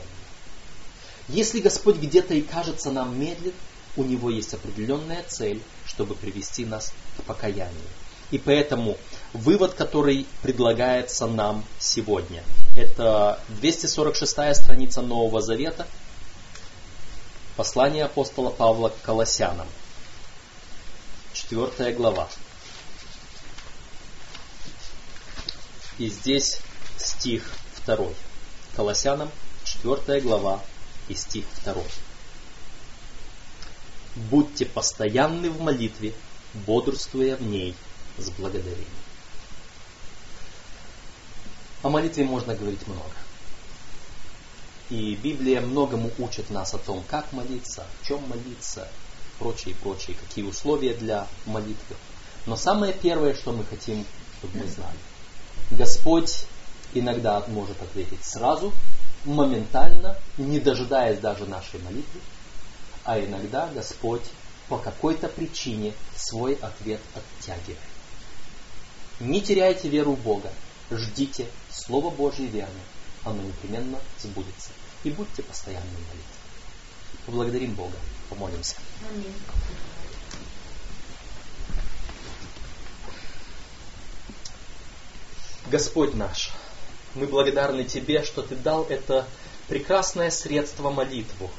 Если 1.28 1.60
Господь 1.60 1.98
где-то 1.98 2.34
и 2.34 2.42
кажется 2.42 2.90
нам 2.92 3.20
медлит, 3.20 3.54
у 3.98 4.04
Него 4.04 4.30
есть 4.32 4.54
определенная 4.54 5.24
цель, 5.28 5.62
чтобы 5.86 6.16
привести 6.16 6.66
нас 6.66 6.92
к 7.18 7.24
покаянию. 7.24 7.90
И 8.32 8.38
поэтому 8.38 8.98
вывод, 9.34 9.74
который 9.74 10.26
предлагается 10.42 11.28
нам 11.28 11.66
сегодня, 11.80 12.44
это 12.78 13.40
246 13.62 14.56
страница 14.56 15.02
Нового 15.02 15.42
Завета, 15.42 15.88
послание 17.60 18.06
апостола 18.06 18.52
Павла 18.52 18.88
к 18.88 19.02
Колоссянам, 19.02 19.68
4 21.34 21.92
глава. 21.92 22.30
И 25.98 26.08
здесь 26.08 26.62
стих 26.96 27.52
2. 27.86 27.98
Колоссянам, 28.78 29.30
4 29.66 30.22
глава 30.22 30.64
и 31.10 31.16
стих 31.16 31.44
2. 31.66 31.76
Будьте 34.16 34.66
постоянны 34.66 35.50
в 35.50 35.60
молитве, 35.60 36.14
бодрствуя 36.54 37.36
в 37.36 37.42
ней 37.42 37.76
с 38.18 38.30
благодарением. 38.30 38.88
О 41.84 41.90
молитве 41.90 42.24
можно 42.24 42.56
говорить 42.56 42.88
много. 42.88 43.12
И 44.90 45.16
Библия 45.16 45.62
многому 45.62 46.10
учит 46.18 46.50
нас 46.50 46.74
о 46.74 46.80
том, 46.80 47.04
как 47.08 47.32
молиться, 47.32 47.86
в 48.02 48.08
чем 48.08 48.28
молиться, 48.28 48.88
прочее, 49.38 49.76
прочее, 49.76 50.18
какие 50.20 50.44
условия 50.44 50.96
для 50.96 51.28
молитвы. 51.46 51.96
Но 52.46 52.56
самое 52.56 52.94
первое, 52.94 53.36
что 53.36 53.52
мы 53.52 53.64
хотим, 53.66 54.06
чтобы 54.40 54.60
мы 54.60 54.68
знали. 54.68 54.98
Господь 55.72 56.46
иногда 56.94 57.44
может 57.48 57.80
ответить 57.82 58.24
сразу, 58.24 58.74
моментально, 59.26 60.18
не 60.38 60.60
дожидаясь 60.60 61.20
даже 61.20 61.46
нашей 61.46 61.80
молитвы, 61.82 62.22
а 63.04 63.20
иногда 63.20 63.70
Господь 63.74 64.24
по 64.68 64.78
какой-то 64.78 65.28
причине 65.28 65.94
свой 66.16 66.54
ответ 66.56 67.02
оттягивает. 67.14 67.78
Не 69.20 69.42
теряйте 69.42 69.90
веру 69.90 70.14
в 70.14 70.22
Бога, 70.22 70.52
ждите 70.90 71.48
Слово 71.70 72.10
Божье 72.10 72.48
верно, 72.48 72.80
оно 73.24 73.42
непременно 73.42 74.00
сбудется. 74.18 74.70
И 75.04 75.12
будьте 75.12 75.44
постоянно 75.44 75.86
в 75.86 75.94
молитве. 75.94 76.24
Поблагодарим 77.26 77.74
Бога, 77.74 77.96
помолимся. 78.30 78.76
Аминь. 79.10 79.34
Господь 85.68 86.16
наш, 86.16 86.52
мы 87.14 87.28
благодарны 87.28 87.84
Тебе, 87.84 88.24
что 88.24 88.42
Ты 88.42 88.56
дал 88.56 88.86
это 88.86 89.28
прекрасное 89.68 90.32
средство 90.32 90.90
молитву, 90.90 91.52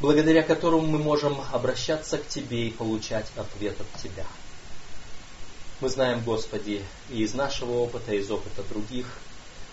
благодаря 0.00 0.42
которому 0.42 0.86
мы 0.86 0.98
можем 0.98 1.40
обращаться 1.52 2.18
к 2.18 2.26
Тебе 2.26 2.68
и 2.68 2.70
получать 2.72 3.26
ответ 3.36 3.80
от 3.80 4.02
Тебя. 4.02 4.26
Мы 5.80 5.88
знаем, 5.88 6.22
Господи, 6.24 6.84
и 7.08 7.22
из 7.22 7.34
нашего 7.34 7.72
опыта, 7.78 8.14
и 8.14 8.18
из 8.18 8.30
опыта 8.30 8.62
других, 8.64 9.06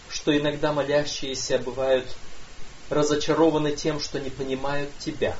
что 0.09 0.37
иногда 0.37 0.71
молящиеся 0.71 1.57
бывают 1.57 2.05
разочарованы 2.91 3.71
тем, 3.71 3.99
что 3.99 4.19
не 4.19 4.29
понимают 4.29 4.89
Тебя, 4.99 5.35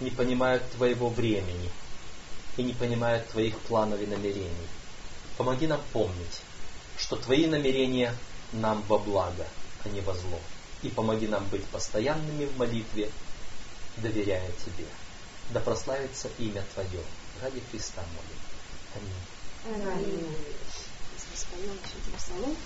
не 0.00 0.10
понимают 0.10 0.62
Твоего 0.76 1.10
времени 1.10 1.70
и 2.56 2.62
не 2.62 2.72
понимают 2.72 3.28
Твоих 3.28 3.58
планов 3.58 4.00
и 4.00 4.06
намерений. 4.06 4.68
Помоги 5.36 5.66
нам 5.66 5.80
помнить, 5.92 6.40
что 6.96 7.16
Твои 7.16 7.46
намерения 7.46 8.14
нам 8.52 8.82
во 8.82 8.98
благо, 8.98 9.46
а 9.84 9.88
не 9.88 10.00
во 10.00 10.14
зло. 10.14 10.40
И 10.82 10.88
помоги 10.88 11.26
нам 11.26 11.44
быть 11.48 11.64
постоянными 11.66 12.46
в 12.46 12.56
молитве, 12.56 13.10
доверяя 13.96 14.50
Тебе. 14.64 14.86
Да 15.50 15.58
прославится 15.58 16.28
имя 16.38 16.64
Твое. 16.74 17.02
Ради 17.42 17.60
Христа 17.70 18.02
молим. 18.14 19.12
Аминь. 19.64 19.92
Аминь. 19.92 20.36
Псалом. 22.16 22.56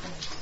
Давайте. 0.00 0.37